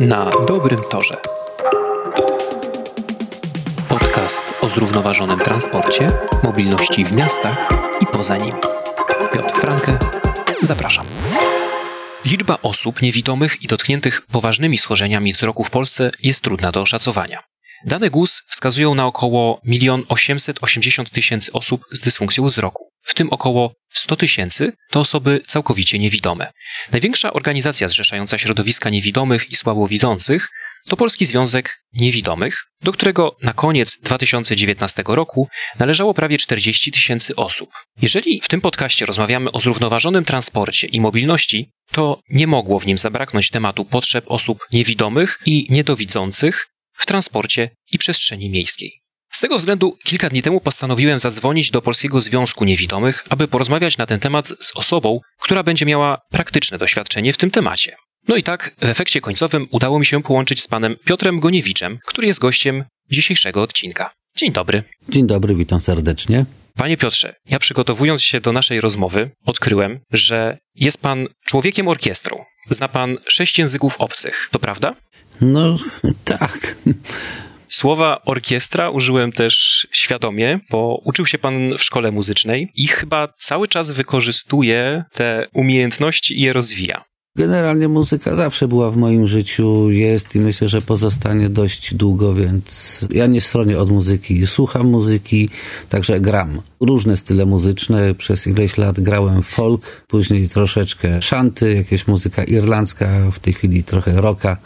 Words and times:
Na 0.00 0.30
dobrym 0.48 0.80
torze. 0.90 1.16
Podcast 3.88 4.54
o 4.60 4.68
zrównoważonym 4.68 5.38
transporcie, 5.38 6.10
mobilności 6.42 7.04
w 7.04 7.12
miastach 7.12 7.68
i 8.00 8.06
poza 8.06 8.36
nimi. 8.36 8.60
Piotr 9.32 9.54
Franke, 9.54 9.98
zapraszam. 10.62 11.06
Liczba 12.24 12.58
osób 12.62 13.02
niewidomych 13.02 13.62
i 13.62 13.66
dotkniętych 13.66 14.26
poważnymi 14.32 14.78
schorzeniami 14.78 15.32
wzroku 15.32 15.64
w 15.64 15.70
Polsce 15.70 16.10
jest 16.22 16.42
trudna 16.42 16.72
do 16.72 16.80
oszacowania. 16.80 17.42
Dane 17.84 18.10
GUS 18.10 18.42
wskazują 18.46 18.94
na 18.94 19.06
około 19.06 19.60
1 19.64 20.02
880 20.08 21.10
tysięcy 21.10 21.52
osób 21.52 21.84
z 21.90 22.00
dysfunkcją 22.00 22.46
wzroku, 22.46 22.90
w 23.08 23.14
tym 23.14 23.30
około 23.30 23.72
100 23.88 24.16
tysięcy 24.16 24.72
to 24.90 25.00
osoby 25.00 25.40
całkowicie 25.46 25.98
niewidome. 25.98 26.52
Największa 26.92 27.32
organizacja 27.32 27.88
zrzeszająca 27.88 28.38
środowiska 28.38 28.90
niewidomych 28.90 29.50
i 29.50 29.56
słabowidzących 29.56 30.48
to 30.88 30.96
Polski 30.96 31.26
Związek 31.26 31.84
Niewidomych, 31.92 32.64
do 32.82 32.92
którego 32.92 33.36
na 33.42 33.52
koniec 33.52 33.98
2019 34.02 35.02
roku 35.06 35.48
należało 35.78 36.14
prawie 36.14 36.38
40 36.38 36.92
tysięcy 36.92 37.36
osób. 37.36 37.70
Jeżeli 38.02 38.40
w 38.40 38.48
tym 38.48 38.60
podcaście 38.60 39.06
rozmawiamy 39.06 39.52
o 39.52 39.60
zrównoważonym 39.60 40.24
transporcie 40.24 40.86
i 40.86 41.00
mobilności, 41.00 41.70
to 41.92 42.20
nie 42.30 42.46
mogło 42.46 42.78
w 42.78 42.86
nim 42.86 42.98
zabraknąć 42.98 43.50
tematu 43.50 43.84
potrzeb 43.84 44.24
osób 44.28 44.58
niewidomych 44.72 45.38
i 45.46 45.66
niedowidzących 45.70 46.66
w 46.92 47.06
transporcie 47.06 47.70
i 47.92 47.98
przestrzeni 47.98 48.50
miejskiej. 48.50 49.00
Z 49.38 49.40
tego 49.40 49.58
względu 49.58 49.96
kilka 50.04 50.28
dni 50.28 50.42
temu 50.42 50.60
postanowiłem 50.60 51.18
zadzwonić 51.18 51.70
do 51.70 51.82
Polskiego 51.82 52.20
Związku 52.20 52.64
Niewidomych, 52.64 53.24
aby 53.28 53.48
porozmawiać 53.48 53.98
na 53.98 54.06
ten 54.06 54.20
temat 54.20 54.46
z 54.46 54.72
osobą, 54.74 55.20
która 55.40 55.62
będzie 55.62 55.86
miała 55.86 56.18
praktyczne 56.30 56.78
doświadczenie 56.78 57.32
w 57.32 57.36
tym 57.36 57.50
temacie. 57.50 57.96
No 58.28 58.36
i 58.36 58.42
tak, 58.42 58.74
w 58.80 58.84
efekcie 58.84 59.20
końcowym 59.20 59.68
udało 59.70 59.98
mi 59.98 60.06
się 60.06 60.22
połączyć 60.22 60.62
z 60.62 60.68
panem 60.68 60.96
Piotrem 61.04 61.40
Goniewiczem, 61.40 61.98
który 62.06 62.26
jest 62.26 62.40
gościem 62.40 62.84
dzisiejszego 63.10 63.62
odcinka. 63.62 64.10
Dzień 64.36 64.52
dobry. 64.52 64.82
Dzień 65.08 65.26
dobry, 65.26 65.54
witam 65.54 65.80
serdecznie. 65.80 66.44
Panie 66.74 66.96
Piotrze, 66.96 67.34
ja 67.46 67.58
przygotowując 67.58 68.22
się 68.22 68.40
do 68.40 68.52
naszej 68.52 68.80
rozmowy, 68.80 69.30
odkryłem, 69.46 70.00
że 70.12 70.58
jest 70.74 71.02
pan 71.02 71.26
człowiekiem 71.44 71.88
orkiestrą. 71.88 72.44
Zna 72.70 72.88
pan 72.88 73.16
sześć 73.26 73.58
języków 73.58 73.96
obcych, 73.96 74.48
to 74.52 74.58
prawda? 74.58 74.94
No, 75.40 75.76
tak. 76.24 76.76
Słowa 77.68 78.22
orkiestra 78.24 78.90
użyłem 78.90 79.32
też 79.32 79.86
świadomie, 79.92 80.60
bo 80.70 81.00
uczył 81.04 81.26
się 81.26 81.38
pan 81.38 81.78
w 81.78 81.82
szkole 81.82 82.12
muzycznej 82.12 82.72
i 82.74 82.86
chyba 82.86 83.28
cały 83.28 83.68
czas 83.68 83.90
wykorzystuje 83.90 85.04
te 85.12 85.46
umiejętności 85.52 86.38
i 86.38 86.42
je 86.42 86.52
rozwija. 86.52 87.07
Generalnie 87.38 87.88
muzyka 87.88 88.36
zawsze 88.36 88.68
była 88.68 88.90
w 88.90 88.96
moim 88.96 89.28
życiu, 89.28 89.90
jest 89.90 90.34
i 90.34 90.40
myślę, 90.40 90.68
że 90.68 90.82
pozostanie 90.82 91.48
dość 91.48 91.94
długo, 91.94 92.34
więc 92.34 93.06
ja 93.10 93.26
nie 93.26 93.40
stronię 93.40 93.78
od 93.78 93.90
muzyki. 93.90 94.46
Słucham 94.46 94.86
muzyki, 94.86 95.48
także 95.88 96.20
gram. 96.20 96.62
Różne 96.80 97.16
style 97.16 97.46
muzyczne. 97.46 98.14
Przez 98.14 98.46
ileś 98.46 98.78
lat 98.78 99.00
grałem 99.00 99.42
folk, 99.42 100.04
później 100.06 100.48
troszeczkę 100.48 101.22
szanty, 101.22 101.74
jakieś 101.74 102.06
muzyka 102.06 102.44
irlandzka, 102.44 103.08
w 103.32 103.38
tej 103.38 103.52
chwili 103.52 103.84
trochę 103.84 104.20
rocka. 104.20 104.56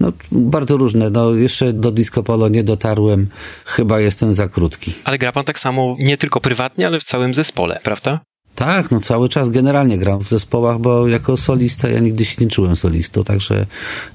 No, 0.00 0.12
bardzo 0.32 0.76
różne. 0.76 1.10
No, 1.10 1.34
jeszcze 1.34 1.72
do 1.72 1.90
disco 1.90 2.22
polo 2.22 2.48
nie 2.48 2.64
dotarłem. 2.64 3.28
Chyba 3.64 4.00
jestem 4.00 4.34
za 4.34 4.48
krótki. 4.48 4.94
Ale 5.04 5.18
gra 5.18 5.32
pan 5.32 5.44
tak 5.44 5.58
samo 5.58 5.96
nie 5.98 6.16
tylko 6.16 6.40
prywatnie, 6.40 6.86
ale 6.86 6.98
w 6.98 7.04
całym 7.04 7.34
zespole, 7.34 7.80
prawda? 7.82 8.20
Tak, 8.54 8.90
no 8.90 9.00
cały 9.00 9.28
czas 9.28 9.50
generalnie 9.50 9.98
gram 9.98 10.24
w 10.24 10.28
zespołach, 10.28 10.78
bo 10.78 11.08
jako 11.08 11.36
solista 11.36 11.88
ja 11.88 12.00
nigdy 12.00 12.24
się 12.24 12.36
nie 12.40 12.50
czułem 12.50 12.76
solistą, 12.76 13.24
także 13.24 13.66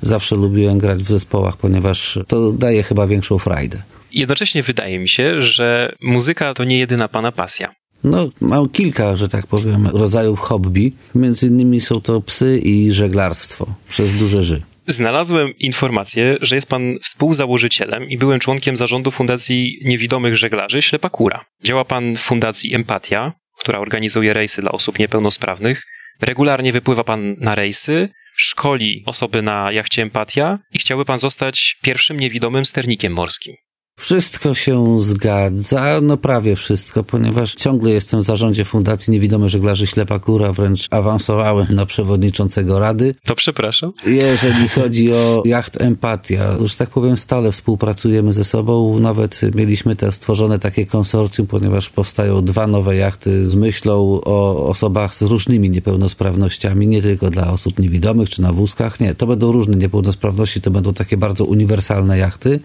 zawsze 0.01 0.35
lubiłem 0.35 0.77
grać 0.77 1.03
w 1.03 1.11
zespołach, 1.11 1.57
ponieważ 1.57 2.19
to 2.27 2.51
daje 2.51 2.83
chyba 2.83 3.07
większą 3.07 3.39
frajdę. 3.39 3.81
Jednocześnie 4.11 4.63
wydaje 4.63 4.99
mi 4.99 5.09
się, 5.09 5.41
że 5.41 5.95
muzyka 6.01 6.53
to 6.53 6.63
nie 6.63 6.77
jedyna 6.77 7.07
pana 7.07 7.31
pasja. 7.31 7.75
No, 8.03 8.29
mam 8.41 8.69
kilka, 8.69 9.15
że 9.15 9.27
tak 9.27 9.47
powiem, 9.47 9.87
rodzajów 9.87 10.39
hobby. 10.39 10.93
Między 11.15 11.47
innymi 11.47 11.81
są 11.81 12.01
to 12.01 12.21
psy 12.21 12.59
i 12.63 12.91
żeglarstwo 12.91 13.67
przez 13.89 14.13
duże 14.13 14.43
ży. 14.43 14.61
Znalazłem 14.87 15.57
informację, 15.59 16.37
że 16.41 16.55
jest 16.55 16.69
pan 16.69 16.97
współzałożycielem 17.01 18.09
i 18.09 18.17
byłem 18.17 18.39
członkiem 18.39 18.77
zarządu 18.77 19.11
Fundacji 19.11 19.79
Niewidomych 19.85 20.35
Żeglarzy 20.35 20.81
Ślepakura. 20.81 21.45
Działa 21.63 21.85
pan 21.85 22.15
w 22.15 22.19
Fundacji 22.19 22.75
Empatia, 22.75 23.33
która 23.59 23.79
organizuje 23.79 24.33
rejsy 24.33 24.61
dla 24.61 24.71
osób 24.71 24.99
niepełnosprawnych. 24.99 25.83
Regularnie 26.21 26.73
wypływa 26.73 27.03
pan 27.03 27.35
na 27.39 27.55
rejsy, 27.55 28.09
szkoli 28.35 29.03
osoby 29.05 29.41
na 29.41 29.71
jachcie 29.71 30.01
Empatia 30.01 30.59
i 30.73 30.79
chciałby 30.79 31.05
pan 31.05 31.19
zostać 31.19 31.77
pierwszym 31.81 32.19
niewidomym 32.19 32.65
sternikiem 32.65 33.13
morskim. 33.13 33.55
Wszystko 33.97 34.53
się 34.53 35.03
zgadza, 35.03 36.01
no 36.01 36.17
prawie 36.17 36.55
wszystko, 36.55 37.03
ponieważ 37.03 37.55
ciągle 37.55 37.91
jestem 37.91 38.21
w 38.21 38.25
zarządzie 38.25 38.65
Fundacji 38.65 39.11
Niewidomy 39.11 39.49
Żeglarzy 39.49 39.87
Ślepa 39.87 40.19
Kura, 40.19 40.53
wręcz 40.53 40.87
awansowałem 40.89 41.67
na 41.69 41.85
przewodniczącego 41.85 42.79
rady. 42.79 43.15
To 43.25 43.35
przepraszam. 43.35 43.91
Jeżeli 44.05 44.69
chodzi 44.75 45.13
o 45.13 45.43
jacht 45.45 45.81
Empatia, 45.81 46.57
już 46.59 46.75
tak 46.75 46.89
powiem 46.89 47.17
stale 47.17 47.51
współpracujemy 47.51 48.33
ze 48.33 48.43
sobą, 48.43 48.99
nawet 48.99 49.41
mieliśmy 49.55 49.95
też 49.95 50.15
stworzone 50.15 50.59
takie 50.59 50.85
konsorcjum, 50.85 51.47
ponieważ 51.47 51.89
powstają 51.89 52.45
dwa 52.45 52.67
nowe 52.67 52.95
jachty 52.95 53.47
z 53.47 53.55
myślą 53.55 54.21
o 54.25 54.67
osobach 54.67 55.15
z 55.15 55.21
różnymi 55.21 55.69
niepełnosprawnościami, 55.69 56.87
nie 56.87 57.01
tylko 57.01 57.29
dla 57.29 57.51
osób 57.51 57.79
niewidomych 57.79 58.29
czy 58.29 58.41
na 58.41 58.53
wózkach, 58.53 58.99
nie, 58.99 59.15
to 59.15 59.27
będą 59.27 59.51
różne 59.51 59.77
niepełnosprawności, 59.77 60.61
to 60.61 60.71
będą 60.71 60.93
takie 60.93 61.17
bardzo 61.17 61.45
uniwersalne 61.45 62.17
jachty. 62.17 62.59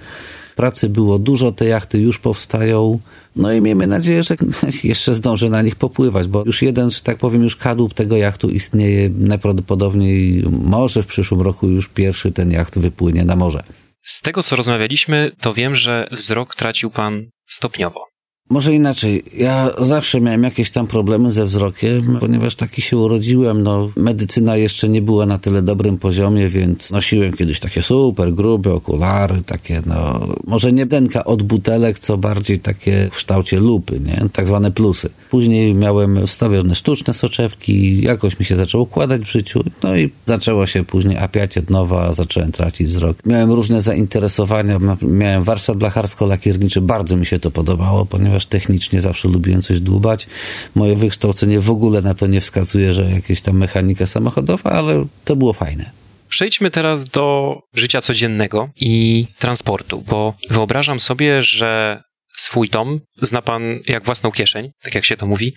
Pracy 0.56 0.88
było 0.88 1.18
dużo, 1.18 1.52
te 1.52 1.64
jachty 1.64 1.98
już 1.98 2.18
powstają. 2.18 3.00
No 3.36 3.52
i 3.52 3.60
miejmy 3.60 3.86
nadzieję, 3.86 4.22
że 4.22 4.36
jeszcze 4.84 5.14
zdążę 5.14 5.48
na 5.48 5.62
nich 5.62 5.76
popływać, 5.76 6.28
bo 6.28 6.44
już 6.46 6.62
jeden, 6.62 6.90
że 6.90 7.00
tak 7.00 7.18
powiem, 7.18 7.42
już 7.42 7.56
kadłub 7.56 7.94
tego 7.94 8.16
jachtu 8.16 8.48
istnieje. 8.48 9.10
Najprawdopodobniej 9.10 10.44
może 10.62 11.02
w 11.02 11.06
przyszłym 11.06 11.40
roku 11.40 11.68
już 11.68 11.88
pierwszy 11.88 12.32
ten 12.32 12.50
jacht 12.50 12.78
wypłynie 12.78 13.24
na 13.24 13.36
morze. 13.36 13.62
Z 14.02 14.22
tego, 14.22 14.42
co 14.42 14.56
rozmawialiśmy, 14.56 15.30
to 15.40 15.54
wiem, 15.54 15.76
że 15.76 16.08
wzrok 16.12 16.54
tracił 16.54 16.90
pan 16.90 17.24
stopniowo. 17.46 18.09
Może 18.50 18.74
inaczej. 18.74 19.22
Ja 19.36 19.70
zawsze 19.78 20.20
miałem 20.20 20.42
jakieś 20.42 20.70
tam 20.70 20.86
problemy 20.86 21.32
ze 21.32 21.44
wzrokiem, 21.44 22.16
ponieważ 22.20 22.54
taki 22.54 22.82
się 22.82 22.96
urodziłem. 22.96 23.62
No, 23.62 23.90
medycyna 23.96 24.56
jeszcze 24.56 24.88
nie 24.88 25.02
była 25.02 25.26
na 25.26 25.38
tyle 25.38 25.62
dobrym 25.62 25.98
poziomie, 25.98 26.48
więc 26.48 26.90
nosiłem 26.90 27.32
kiedyś 27.32 27.60
takie 27.60 27.82
super 27.82 28.32
grube 28.32 28.72
okulary, 28.72 29.42
takie 29.46 29.82
no, 29.86 30.28
może 30.46 30.72
nie 30.72 30.86
denka 30.86 31.24
od 31.24 31.42
butelek, 31.42 31.98
co 31.98 32.18
bardziej 32.18 32.58
takie 32.58 33.08
w 33.12 33.16
kształcie 33.16 33.60
lupy, 33.60 34.00
nie? 34.00 34.28
Tak 34.32 34.46
zwane 34.46 34.70
plusy. 34.70 35.10
Później 35.30 35.74
miałem 35.74 36.26
wstawione 36.26 36.74
sztuczne 36.74 37.14
soczewki, 37.14 38.02
jakoś 38.02 38.38
mi 38.38 38.44
się 38.44 38.56
zaczęło 38.56 38.84
układać 38.84 39.22
w 39.22 39.32
życiu, 39.32 39.64
no 39.82 39.96
i 39.96 40.10
zaczęło 40.26 40.66
się 40.66 40.84
później 40.84 41.18
apiać 41.18 41.58
od 41.58 41.70
nowa, 41.70 42.12
zacząłem 42.12 42.52
tracić 42.52 42.88
wzrok. 42.88 43.16
Miałem 43.26 43.52
różne 43.52 43.82
zainteresowania, 43.82 44.78
miałem 45.02 45.42
warsztat 45.42 45.76
blacharsko-lakierniczy, 45.76 46.80
bardzo 46.80 47.16
mi 47.16 47.26
się 47.26 47.38
to 47.38 47.50
podobało, 47.50 48.06
ponieważ 48.06 48.39
ponieważ 48.40 48.46
technicznie 48.46 49.00
zawsze 49.00 49.28
lubiłem 49.28 49.62
coś 49.62 49.80
dłubać. 49.80 50.26
Moje 50.74 50.96
wykształcenie 50.96 51.60
w 51.60 51.70
ogóle 51.70 52.02
na 52.02 52.14
to 52.14 52.26
nie 52.26 52.40
wskazuje, 52.40 52.92
że 52.92 53.10
jakieś 53.10 53.40
tam 53.40 53.56
mechanika 53.56 54.06
samochodowa, 54.06 54.70
ale 54.70 55.06
to 55.24 55.36
było 55.36 55.52
fajne. 55.52 55.90
Przejdźmy 56.28 56.70
teraz 56.70 57.08
do 57.08 57.56
życia 57.74 58.00
codziennego 58.00 58.70
i 58.80 59.26
transportu, 59.38 60.02
bo 60.06 60.34
wyobrażam 60.50 61.00
sobie, 61.00 61.42
że 61.42 62.02
swój 62.36 62.68
dom 62.68 63.00
zna 63.16 63.42
pan 63.42 63.80
jak 63.86 64.04
własną 64.04 64.30
kieszeń, 64.30 64.70
tak 64.82 64.94
jak 64.94 65.04
się 65.04 65.16
to 65.16 65.26
mówi. 65.26 65.54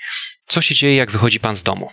Co 0.48 0.62
się 0.62 0.76
dzieje, 0.76 0.96
jak 0.96 1.12
wychodzi 1.12 1.40
pan 1.40 1.56
z 1.56 1.64
domu? 1.64 1.90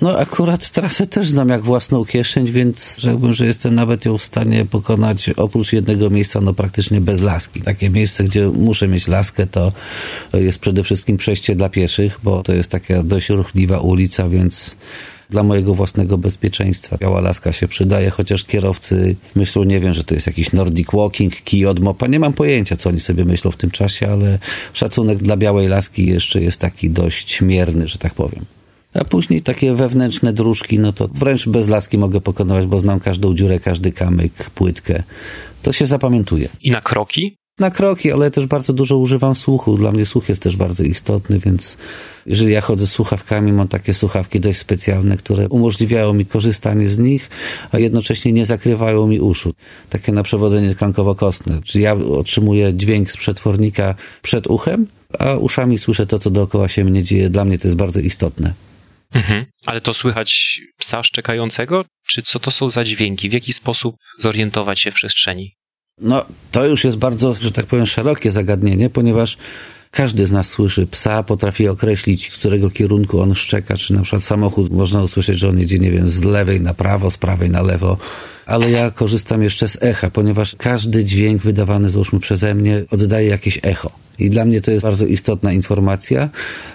No 0.00 0.18
akurat 0.18 0.70
trasę 0.70 1.06
też 1.06 1.28
znam 1.28 1.48
jak 1.48 1.62
własną 1.62 2.04
kieszeń, 2.04 2.46
więc 2.46 2.96
rzekłbym, 2.98 3.32
że 3.32 3.46
jestem 3.46 3.74
nawet 3.74 4.04
ją 4.04 4.18
w 4.18 4.22
stanie 4.22 4.64
pokonać 4.64 5.30
oprócz 5.36 5.72
jednego 5.72 6.10
miejsca, 6.10 6.40
no 6.40 6.54
praktycznie 6.54 7.00
bez 7.00 7.20
laski. 7.20 7.60
Takie 7.60 7.90
miejsce, 7.90 8.24
gdzie 8.24 8.48
muszę 8.48 8.88
mieć 8.88 9.08
laskę, 9.08 9.46
to 9.46 9.72
jest 10.32 10.58
przede 10.58 10.84
wszystkim 10.84 11.16
przejście 11.16 11.54
dla 11.54 11.68
pieszych, 11.68 12.18
bo 12.22 12.42
to 12.42 12.52
jest 12.52 12.70
taka 12.70 13.02
dość 13.02 13.28
ruchliwa 13.28 13.80
ulica, 13.80 14.28
więc 14.28 14.76
dla 15.30 15.42
mojego 15.42 15.74
własnego 15.74 16.18
bezpieczeństwa. 16.18 16.96
Biała 17.00 17.20
laska 17.20 17.52
się 17.52 17.68
przydaje, 17.68 18.10
chociaż 18.10 18.44
kierowcy 18.44 19.16
myślą, 19.34 19.64
nie 19.64 19.80
wiem, 19.80 19.92
że 19.92 20.04
to 20.04 20.14
jest 20.14 20.26
jakiś 20.26 20.52
Nordic 20.52 20.88
Walking, 20.92 21.36
kij 21.36 21.66
od 21.66 21.80
mopa. 21.80 22.06
Nie 22.06 22.20
mam 22.20 22.32
pojęcia, 22.32 22.76
co 22.76 22.88
oni 22.88 23.00
sobie 23.00 23.24
myślą 23.24 23.50
w 23.50 23.56
tym 23.56 23.70
czasie, 23.70 24.08
ale 24.08 24.38
szacunek 24.72 25.18
dla 25.18 25.36
białej 25.36 25.68
laski 25.68 26.06
jeszcze 26.06 26.42
jest 26.42 26.58
taki 26.58 26.90
dość 26.90 27.42
mierny, 27.42 27.88
że 27.88 27.98
tak 27.98 28.14
powiem. 28.14 28.59
A 28.94 29.04
później 29.04 29.42
takie 29.42 29.74
wewnętrzne 29.74 30.32
dróżki, 30.32 30.78
no 30.78 30.92
to 30.92 31.08
wręcz 31.08 31.48
bez 31.48 31.68
laski 31.68 31.98
mogę 31.98 32.20
pokonywać, 32.20 32.66
bo 32.66 32.80
znam 32.80 33.00
każdą 33.00 33.34
dziurę, 33.34 33.60
każdy 33.60 33.92
kamyk, 33.92 34.50
płytkę. 34.50 35.02
To 35.62 35.72
się 35.72 35.86
zapamiętuje. 35.86 36.48
I 36.62 36.70
na 36.70 36.80
kroki? 36.80 37.36
Na 37.58 37.70
kroki, 37.70 38.12
ale 38.12 38.30
też 38.30 38.46
bardzo 38.46 38.72
dużo 38.72 38.98
używam 38.98 39.34
słuchu. 39.34 39.76
Dla 39.76 39.92
mnie 39.92 40.06
słuch 40.06 40.28
jest 40.28 40.42
też 40.42 40.56
bardzo 40.56 40.84
istotny, 40.84 41.38
więc 41.38 41.76
jeżeli 42.26 42.52
ja 42.52 42.60
chodzę 42.60 42.86
z 42.86 42.90
słuchawkami, 42.90 43.52
mam 43.52 43.68
takie 43.68 43.94
słuchawki 43.94 44.40
dość 44.40 44.58
specjalne, 44.58 45.16
które 45.16 45.48
umożliwiają 45.48 46.12
mi 46.12 46.26
korzystanie 46.26 46.88
z 46.88 46.98
nich, 46.98 47.30
a 47.72 47.78
jednocześnie 47.78 48.32
nie 48.32 48.46
zakrywają 48.46 49.06
mi 49.06 49.20
uszu. 49.20 49.52
Takie 49.90 50.12
na 50.12 50.22
przewodzenie 50.22 50.74
tkankowo-kostne. 50.74 51.62
Czyli 51.64 51.84
ja 51.84 51.94
otrzymuję 51.94 52.74
dźwięk 52.74 53.10
z 53.10 53.16
przetwornika 53.16 53.94
przed 54.22 54.46
uchem, 54.46 54.86
a 55.18 55.34
uszami 55.34 55.78
słyszę 55.78 56.06
to, 56.06 56.18
co 56.18 56.30
dookoła 56.30 56.68
się 56.68 56.84
mnie 56.84 57.02
dzieje. 57.02 57.30
Dla 57.30 57.44
mnie 57.44 57.58
to 57.58 57.68
jest 57.68 57.76
bardzo 57.76 58.00
istotne. 58.00 58.69
Mhm. 59.14 59.46
Ale 59.66 59.80
to 59.80 59.94
słychać 59.94 60.60
psa 60.76 61.02
szczekającego? 61.02 61.84
Czy 62.06 62.22
co 62.22 62.38
to 62.38 62.50
są 62.50 62.68
za 62.68 62.84
dźwięki? 62.84 63.28
W 63.28 63.32
jaki 63.32 63.52
sposób 63.52 63.96
zorientować 64.18 64.80
się 64.80 64.90
w 64.90 64.94
przestrzeni? 64.94 65.56
No, 65.98 66.24
to 66.50 66.66
już 66.66 66.84
jest 66.84 66.96
bardzo, 66.96 67.34
że 67.34 67.52
tak 67.52 67.66
powiem, 67.66 67.86
szerokie 67.86 68.30
zagadnienie, 68.30 68.90
ponieważ 68.90 69.36
każdy 69.90 70.26
z 70.26 70.30
nas 70.30 70.48
słyszy 70.48 70.86
psa, 70.86 71.22
potrafi 71.22 71.68
określić, 71.68 72.32
z 72.32 72.36
którego 72.36 72.70
kierunku 72.70 73.20
on 73.20 73.34
szczeka, 73.34 73.76
czy 73.76 73.92
na 73.92 74.02
przykład 74.02 74.24
samochód 74.24 74.72
można 74.72 75.02
usłyszeć, 75.02 75.38
że 75.38 75.48
on 75.48 75.58
jedzie, 75.58 75.78
nie 75.78 75.90
wiem, 75.90 76.08
z 76.08 76.24
lewej 76.24 76.60
na 76.60 76.74
prawo, 76.74 77.10
z 77.10 77.16
prawej 77.16 77.50
na 77.50 77.62
lewo, 77.62 77.98
ale 78.50 78.70
ja 78.70 78.90
korzystam 78.90 79.42
jeszcze 79.42 79.68
z 79.68 79.82
echa, 79.82 80.10
ponieważ 80.10 80.56
każdy 80.58 81.04
dźwięk 81.04 81.42
wydawany, 81.42 81.90
załóżmy 81.90 82.20
przeze 82.20 82.54
mnie, 82.54 82.84
oddaje 82.90 83.28
jakieś 83.28 83.58
echo. 83.62 83.90
I 84.18 84.30
dla 84.30 84.44
mnie 84.44 84.60
to 84.60 84.70
jest 84.70 84.82
bardzo 84.82 85.06
istotna 85.06 85.52
informacja. 85.52 86.30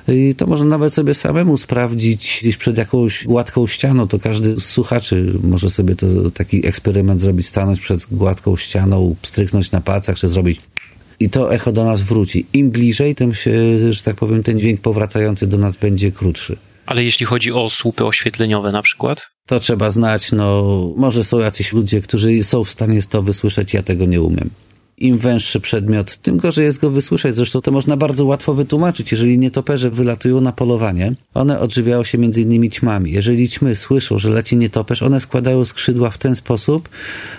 I 0.07 0.36
to 0.36 0.48
można 0.48 0.66
nawet 0.66 0.94
sobie 0.94 1.13
samemu 1.13 1.57
sprawdzić 1.57 2.39
gdzieś 2.42 2.57
przed 2.57 2.77
jakąś 2.77 3.25
gładką 3.25 3.68
ścianą. 3.68 4.07
To 4.07 4.19
każdy 4.19 4.60
z 4.60 4.63
słuchaczy 4.66 5.33
może 5.44 5.69
sobie 5.69 5.95
to 5.95 6.31
taki 6.31 6.68
eksperyment 6.68 7.22
zrobić, 7.22 7.48
stanąć 7.48 7.80
przed 7.80 8.06
gładką 8.12 8.57
ścianą, 8.57 9.16
stryknąć 9.24 9.71
na 9.71 9.81
palcach, 9.81 10.18
czy 10.18 10.30
zrobić 10.30 10.62
i 11.19 11.30
to 11.30 11.54
echo 11.54 11.71
do 11.71 11.86
nas 11.86 12.01
wróci. 12.01 12.45
Im 12.54 12.71
bliżej, 12.71 13.16
tym 13.16 13.33
się, 13.33 13.54
że 13.94 14.01
tak 14.01 14.16
powiem, 14.16 14.44
ten 14.44 14.60
dźwięk 14.60 14.81
powracający 14.81 15.48
do 15.48 15.57
nas 15.57 15.75
będzie 15.75 16.12
krótszy. 16.12 16.57
Ale 16.86 17.04
jeśli 17.04 17.26
chodzi 17.26 17.52
o 17.52 17.70
słupy 17.70 18.06
oświetleniowe 18.06 18.72
na 18.72 18.82
przykład? 18.82 19.32
To 19.48 19.60
trzeba 19.60 19.92
znać, 19.92 20.32
no 20.32 20.64
może 20.96 21.24
są 21.24 21.40
jacyś 21.40 21.74
ludzie, 21.74 22.02
którzy 22.02 22.44
są 22.44 22.64
w 22.64 22.70
stanie 22.70 23.04
to 23.04 23.24
wysłyszeć, 23.24 23.74
ja 23.74 23.84
tego 23.84 24.06
nie 24.06 24.22
umiem 24.22 24.50
im 24.97 25.18
węższy 25.18 25.59
przedmiot, 25.59 26.18
tym 26.18 26.38
gorzej 26.38 26.65
jest 26.65 26.80
go 26.80 26.89
wysłyszeć. 26.89 27.36
Zresztą 27.36 27.62
to 27.62 27.71
można 27.71 27.97
bardzo 27.97 28.25
łatwo 28.25 28.53
wytłumaczyć. 28.53 29.12
Jeżeli 29.12 29.39
nietoperze 29.39 29.89
wylatują 29.92 30.42
na 30.42 30.51
polowanie, 30.51 31.13
one 31.33 31.59
odżywiają 31.59 32.03
się 32.03 32.18
innymi 32.18 32.69
ćmami. 32.69 33.12
Jeżeli 33.12 33.50
ćmy 33.50 33.75
słyszą, 33.75 34.19
że 34.19 34.30
leci 34.30 34.57
nietoperz, 34.57 35.03
one 35.03 35.19
składają 35.19 35.65
skrzydła 35.65 36.09
w 36.09 36.18
ten 36.18 36.36
sposób, 36.36 36.89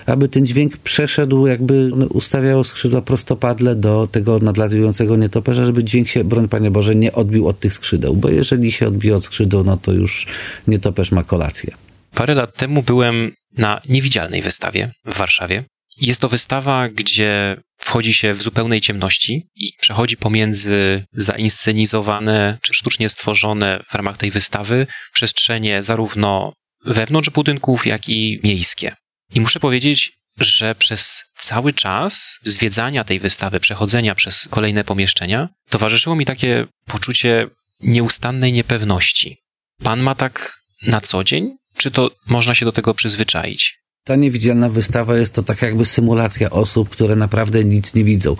aby 0.05 0.29
ten 0.29 0.45
dźwięk 0.45 0.77
przeszedł, 0.77 1.47
jakby 1.47 1.91
ustawiają 2.09 2.63
skrzydła 2.63 3.01
prostopadle 3.01 3.75
do 3.75 4.07
tego 4.11 4.39
nadlatującego 4.39 5.15
nietoperza, 5.15 5.65
żeby 5.65 5.83
dźwięk 5.83 6.07
się, 6.07 6.23
broń 6.23 6.47
Panie 6.47 6.71
Boże, 6.71 6.95
nie 6.95 7.13
odbił 7.13 7.47
od 7.47 7.59
tych 7.59 7.73
skrzydeł. 7.73 8.15
Bo 8.15 8.29
jeżeli 8.29 8.71
się 8.71 8.87
odbije 8.87 9.15
od 9.15 9.23
skrzydeł, 9.23 9.63
no 9.63 9.77
to 9.77 9.93
już 9.93 10.27
nietoperz 10.67 11.11
ma 11.11 11.23
kolację. 11.23 11.73
Parę 12.13 12.35
lat 12.35 12.57
temu 12.57 12.83
byłem 12.83 13.31
na 13.57 13.81
niewidzialnej 13.89 14.41
wystawie 14.41 14.91
w 15.05 15.17
Warszawie. 15.17 15.63
Jest 16.01 16.21
to 16.21 16.29
wystawa, 16.29 16.89
gdzie 16.89 17.61
wchodzi 17.77 18.13
się 18.13 18.33
w 18.33 18.41
zupełnej 18.41 18.81
ciemności 18.81 19.47
i 19.55 19.71
przechodzi 19.81 20.17
pomiędzy 20.17 21.05
zainscenizowane 21.11 22.57
czy 22.61 22.73
sztucznie 22.73 23.09
stworzone 23.09 23.83
w 23.89 23.95
ramach 23.95 24.17
tej 24.17 24.31
wystawy 24.31 24.87
przestrzenie 25.13 25.83
zarówno 25.83 26.53
wewnątrz 26.85 27.29
budynków, 27.29 27.87
jak 27.87 28.09
i 28.09 28.39
miejskie. 28.43 28.95
I 29.33 29.41
muszę 29.41 29.59
powiedzieć, 29.59 30.11
że 30.39 30.75
przez 30.75 31.23
cały 31.37 31.73
czas 31.73 32.39
zwiedzania 32.43 33.03
tej 33.03 33.19
wystawy, 33.19 33.59
przechodzenia 33.59 34.15
przez 34.15 34.47
kolejne 34.47 34.83
pomieszczenia, 34.83 35.49
towarzyszyło 35.69 36.15
mi 36.15 36.25
takie 36.25 36.65
poczucie 36.85 37.47
nieustannej 37.79 38.53
niepewności. 38.53 39.37
Pan 39.83 40.01
ma 40.01 40.15
tak 40.15 40.57
na 40.81 41.01
co 41.01 41.23
dzień? 41.23 41.49
Czy 41.77 41.91
to 41.91 42.11
można 42.25 42.55
się 42.55 42.65
do 42.65 42.71
tego 42.71 42.93
przyzwyczaić? 42.93 43.77
Ta 44.07 44.15
niewidzialna 44.15 44.69
wystawa 44.69 45.17
jest 45.17 45.33
to 45.33 45.43
tak 45.43 45.61
jakby 45.61 45.85
symulacja 45.85 46.49
osób, 46.49 46.89
które 46.89 47.15
naprawdę 47.15 47.63
nic 47.63 47.93
nie 47.93 48.03
widzą. 48.03 48.35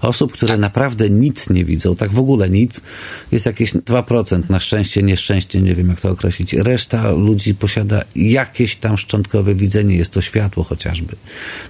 Osób, 0.00 0.32
które 0.32 0.58
naprawdę 0.58 1.10
nic 1.10 1.50
nie 1.50 1.64
widzą, 1.64 1.96
tak 1.96 2.12
w 2.12 2.18
ogóle 2.18 2.50
nic, 2.50 2.80
jest 3.32 3.46
jakieś 3.46 3.74
2%, 3.74 4.42
na 4.50 4.60
szczęście, 4.60 5.02
nieszczęście, 5.02 5.60
nie 5.60 5.74
wiem 5.74 5.88
jak 5.88 6.00
to 6.00 6.10
określić. 6.10 6.52
Reszta 6.52 7.10
ludzi 7.10 7.54
posiada 7.54 8.02
jakieś 8.16 8.76
tam 8.76 8.98
szczątkowe 8.98 9.54
widzenie, 9.54 9.96
jest 9.96 10.12
to 10.12 10.20
światło 10.20 10.64
chociażby. 10.64 11.16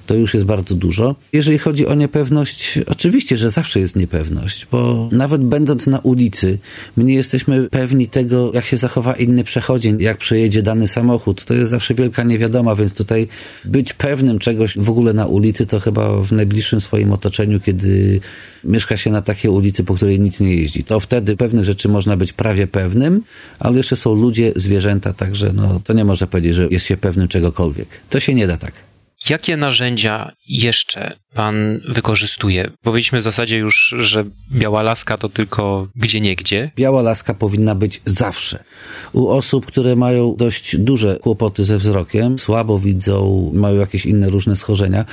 To 0.06 0.14
już 0.14 0.34
jest 0.34 0.46
bardzo 0.46 0.74
dużo. 0.74 1.16
Jeżeli 1.32 1.58
chodzi 1.58 1.86
o 1.86 1.94
niepewność, 1.94 2.78
oczywiście, 2.86 3.36
że 3.36 3.50
zawsze 3.50 3.80
jest 3.80 3.96
niepewność, 3.96 4.66
bo 4.72 5.08
nawet 5.12 5.44
będąc 5.44 5.86
na 5.86 5.98
ulicy, 5.98 6.58
my 6.96 7.04
nie 7.04 7.14
jesteśmy 7.14 7.68
pewni 7.70 8.08
tego, 8.08 8.50
jak 8.54 8.64
się 8.64 8.76
zachowa 8.76 9.12
inny 9.12 9.44
przechodzień, 9.44 9.96
jak 10.00 10.18
przejedzie 10.18 10.62
dany 10.62 10.88
samochód. 10.88 11.44
To 11.44 11.54
jest 11.54 11.70
zawsze 11.70 11.94
wielka 11.94 12.22
niewiadoma, 12.22 12.74
więc 12.74 12.94
tutaj 12.94 13.28
być 13.64 13.92
pewnym 13.92 14.38
czegoś 14.38 14.78
w 14.78 14.90
ogóle 14.90 15.12
na 15.12 15.26
ulicy, 15.26 15.66
to 15.66 15.80
chyba 15.80 16.22
w 16.22 16.32
najbliższym 16.32 16.80
swoim 16.80 17.12
otoczeniu, 17.12 17.60
kiedy 17.60 18.20
mieszka 18.64 18.96
się 18.96 19.10
na 19.10 19.22
takiej 19.22 19.50
ulicy, 19.50 19.84
po 19.84 19.94
której 19.94 20.20
nic 20.20 20.40
nie 20.40 20.54
jeździ. 20.54 20.84
To 20.84 21.00
wtedy 21.00 21.36
pewnych 21.36 21.64
rzeczy 21.64 21.88
można 21.88 22.16
być 22.16 22.32
prawie 22.32 22.66
pewnym, 22.66 23.22
ale 23.58 23.76
jeszcze 23.76 23.96
są 23.96 24.14
ludzie, 24.14 24.52
zwierzęta, 24.56 25.12
także 25.12 25.52
no, 25.54 25.80
to 25.84 25.92
nie 25.92 26.04
można 26.04 26.26
powiedzieć, 26.26 26.54
że 26.54 26.68
jest 26.70 26.86
się 26.86 26.96
pewnym 26.96 27.28
czegokolwiek. 27.28 27.88
To 28.10 28.20
się 28.20 28.34
nie 28.34 28.46
da 28.46 28.56
tak. 28.56 28.91
Jakie 29.30 29.56
narzędzia 29.56 30.32
jeszcze 30.48 31.16
pan 31.34 31.80
wykorzystuje? 31.88 32.70
Powiedzieliśmy 32.82 33.18
w 33.18 33.22
zasadzie 33.22 33.58
już, 33.58 33.94
że 33.98 34.24
biała 34.52 34.82
laska 34.82 35.18
to 35.18 35.28
tylko 35.28 35.88
gdzie 35.96 36.20
niegdzie. 36.20 36.70
Biała 36.76 37.02
laska 37.02 37.34
powinna 37.34 37.74
być 37.74 38.00
zawsze. 38.04 38.64
U 39.12 39.28
osób, 39.28 39.66
które 39.66 39.96
mają 39.96 40.34
dość 40.38 40.76
duże 40.76 41.18
kłopoty 41.22 41.64
ze 41.64 41.78
wzrokiem, 41.78 42.38
słabo 42.38 42.78
widzą, 42.78 43.50
mają 43.54 43.76
jakieś 43.76 44.06
inne 44.06 44.30
różne 44.30 44.56
schorzenia, 44.56 45.04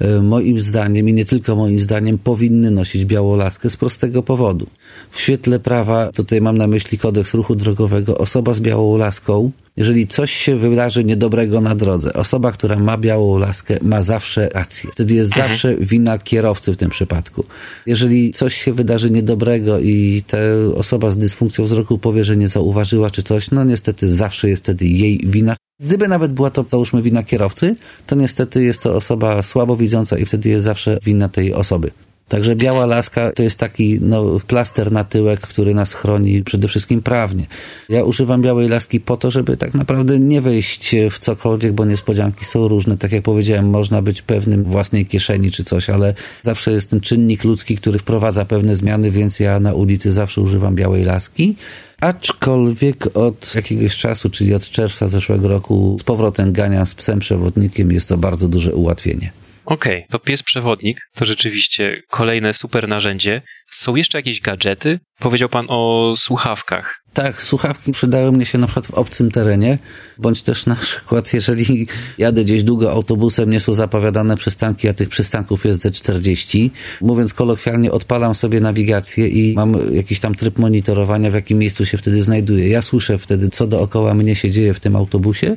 e, 0.00 0.20
moim 0.20 0.60
zdaniem 0.60 1.08
i 1.08 1.12
nie 1.12 1.24
tylko 1.24 1.56
moim 1.56 1.80
zdaniem 1.80 2.18
powinny 2.18 2.70
nosić 2.70 3.04
białą 3.04 3.36
laskę 3.36 3.70
z 3.70 3.76
prostego 3.76 4.22
powodu. 4.22 4.66
W 5.10 5.20
świetle 5.20 5.58
prawa, 5.58 6.12
tutaj 6.12 6.40
mam 6.40 6.58
na 6.58 6.66
myśli 6.66 6.98
kodeks 6.98 7.34
ruchu 7.34 7.54
drogowego, 7.54 8.18
osoba 8.18 8.54
z 8.54 8.60
białą 8.60 8.96
laską 8.96 9.52
jeżeli 9.76 10.06
coś 10.06 10.32
się 10.32 10.56
wydarzy 10.56 11.04
niedobrego 11.04 11.60
na 11.60 11.74
drodze, 11.74 12.12
osoba, 12.12 12.52
która 12.52 12.78
ma 12.78 12.96
białą 12.98 13.38
laskę, 13.38 13.78
ma 13.82 14.02
zawsze 14.02 14.48
rację. 14.48 14.90
Wtedy 14.92 15.14
jest 15.14 15.32
mhm. 15.32 15.48
zawsze 15.48 15.76
wina 15.76 16.18
kierowcy 16.18 16.72
w 16.72 16.76
tym 16.76 16.90
przypadku. 16.90 17.44
Jeżeli 17.86 18.32
coś 18.32 18.54
się 18.54 18.72
wydarzy 18.72 19.10
niedobrego 19.10 19.78
i 19.80 20.22
ta 20.26 20.38
osoba 20.74 21.10
z 21.10 21.18
dysfunkcją 21.18 21.64
wzroku 21.64 21.98
powie, 21.98 22.24
że 22.24 22.36
nie 22.36 22.48
zauważyła 22.48 23.10
czy 23.10 23.22
coś, 23.22 23.50
no 23.50 23.64
niestety 23.64 24.12
zawsze 24.12 24.48
jest 24.48 24.62
wtedy 24.62 24.86
jej 24.86 25.20
wina. 25.24 25.56
Gdyby 25.80 26.08
nawet 26.08 26.32
była 26.32 26.50
to, 26.50 26.64
załóżmy, 26.68 27.02
wina 27.02 27.22
kierowcy, 27.22 27.76
to 28.06 28.16
niestety 28.16 28.64
jest 28.64 28.82
to 28.82 28.94
osoba 28.94 29.42
słabowidząca 29.42 30.18
i 30.18 30.26
wtedy 30.26 30.48
jest 30.48 30.64
zawsze 30.64 30.98
wina 31.02 31.28
tej 31.28 31.54
osoby. 31.54 31.90
Także 32.28 32.56
biała 32.56 32.86
laska 32.86 33.32
to 33.32 33.42
jest 33.42 33.58
taki 33.58 33.98
no, 34.00 34.40
plaster 34.46 34.92
na 34.92 35.04
tyłek, 35.04 35.40
który 35.40 35.74
nas 35.74 35.92
chroni 35.92 36.42
przede 36.42 36.68
wszystkim 36.68 37.02
prawnie. 37.02 37.46
Ja 37.88 38.04
używam 38.04 38.42
białej 38.42 38.68
laski 38.68 39.00
po 39.00 39.16
to, 39.16 39.30
żeby 39.30 39.56
tak 39.56 39.74
naprawdę 39.74 40.20
nie 40.20 40.40
wejść 40.40 40.94
w 41.10 41.18
cokolwiek, 41.18 41.72
bo 41.72 41.84
niespodzianki 41.84 42.44
są 42.44 42.68
różne. 42.68 42.96
Tak 42.96 43.12
jak 43.12 43.22
powiedziałem, 43.22 43.70
można 43.70 44.02
być 44.02 44.22
pewnym 44.22 44.64
własnej 44.64 45.06
kieszeni 45.06 45.50
czy 45.50 45.64
coś, 45.64 45.90
ale 45.90 46.14
zawsze 46.42 46.72
jest 46.72 46.90
ten 46.90 47.00
czynnik 47.00 47.44
ludzki, 47.44 47.76
który 47.76 47.98
wprowadza 47.98 48.44
pewne 48.44 48.76
zmiany, 48.76 49.10
więc 49.10 49.40
ja 49.40 49.60
na 49.60 49.74
ulicy 49.74 50.12
zawsze 50.12 50.40
używam 50.40 50.74
białej 50.74 51.04
laski. 51.04 51.56
Aczkolwiek 52.00 53.16
od 53.16 53.54
jakiegoś 53.54 53.96
czasu, 53.96 54.30
czyli 54.30 54.54
od 54.54 54.70
czerwca 54.70 55.08
zeszłego 55.08 55.48
roku, 55.48 55.96
z 56.00 56.02
powrotem 56.02 56.52
ganiam 56.52 56.86
z 56.86 56.94
psem 56.94 57.18
przewodnikiem, 57.18 57.92
jest 57.92 58.08
to 58.08 58.16
bardzo 58.16 58.48
duże 58.48 58.74
ułatwienie. 58.74 59.45
Okej, 59.66 59.98
okay, 59.98 60.08
to 60.10 60.18
pies 60.18 60.42
przewodnik 60.42 61.00
to 61.14 61.24
rzeczywiście 61.24 62.02
kolejne 62.08 62.52
super 62.52 62.88
narzędzie. 62.88 63.42
Są 63.70 63.96
jeszcze 63.96 64.18
jakieś 64.18 64.40
gadżety? 64.40 65.00
Powiedział 65.18 65.48
pan 65.48 65.66
o 65.68 66.12
słuchawkach. 66.16 67.02
Tak, 67.12 67.42
słuchawki 67.42 67.92
przydały 67.92 68.32
mnie 68.32 68.46
się 68.46 68.58
na 68.58 68.66
przykład 68.66 68.86
w 68.86 68.90
obcym 68.90 69.30
terenie, 69.30 69.78
bądź 70.18 70.42
też 70.42 70.66
na 70.66 70.76
przykład, 70.76 71.34
jeżeli 71.34 71.86
jadę 72.18 72.44
gdzieś 72.44 72.62
długo 72.62 72.92
autobusem, 72.92 73.50
nie 73.50 73.60
są 73.60 73.74
zapowiadane 73.74 74.36
przystanki, 74.36 74.88
a 74.88 74.92
tych 74.92 75.08
przystanków 75.08 75.64
jest 75.64 75.82
ze 75.82 75.90
40. 75.90 76.70
Mówiąc 77.00 77.34
kolokwialnie, 77.34 77.92
odpalam 77.92 78.34
sobie 78.34 78.60
nawigację 78.60 79.28
i 79.28 79.54
mam 79.54 79.94
jakiś 79.94 80.20
tam 80.20 80.34
tryb 80.34 80.58
monitorowania, 80.58 81.30
w 81.30 81.34
jakim 81.34 81.58
miejscu 81.58 81.86
się 81.86 81.98
wtedy 81.98 82.22
znajduję. 82.22 82.68
Ja 82.68 82.82
słyszę 82.82 83.18
wtedy, 83.18 83.48
co 83.48 83.66
dookoła 83.66 84.14
mnie 84.14 84.34
się 84.34 84.50
dzieje 84.50 84.74
w 84.74 84.80
tym 84.80 84.96
autobusie, 84.96 85.56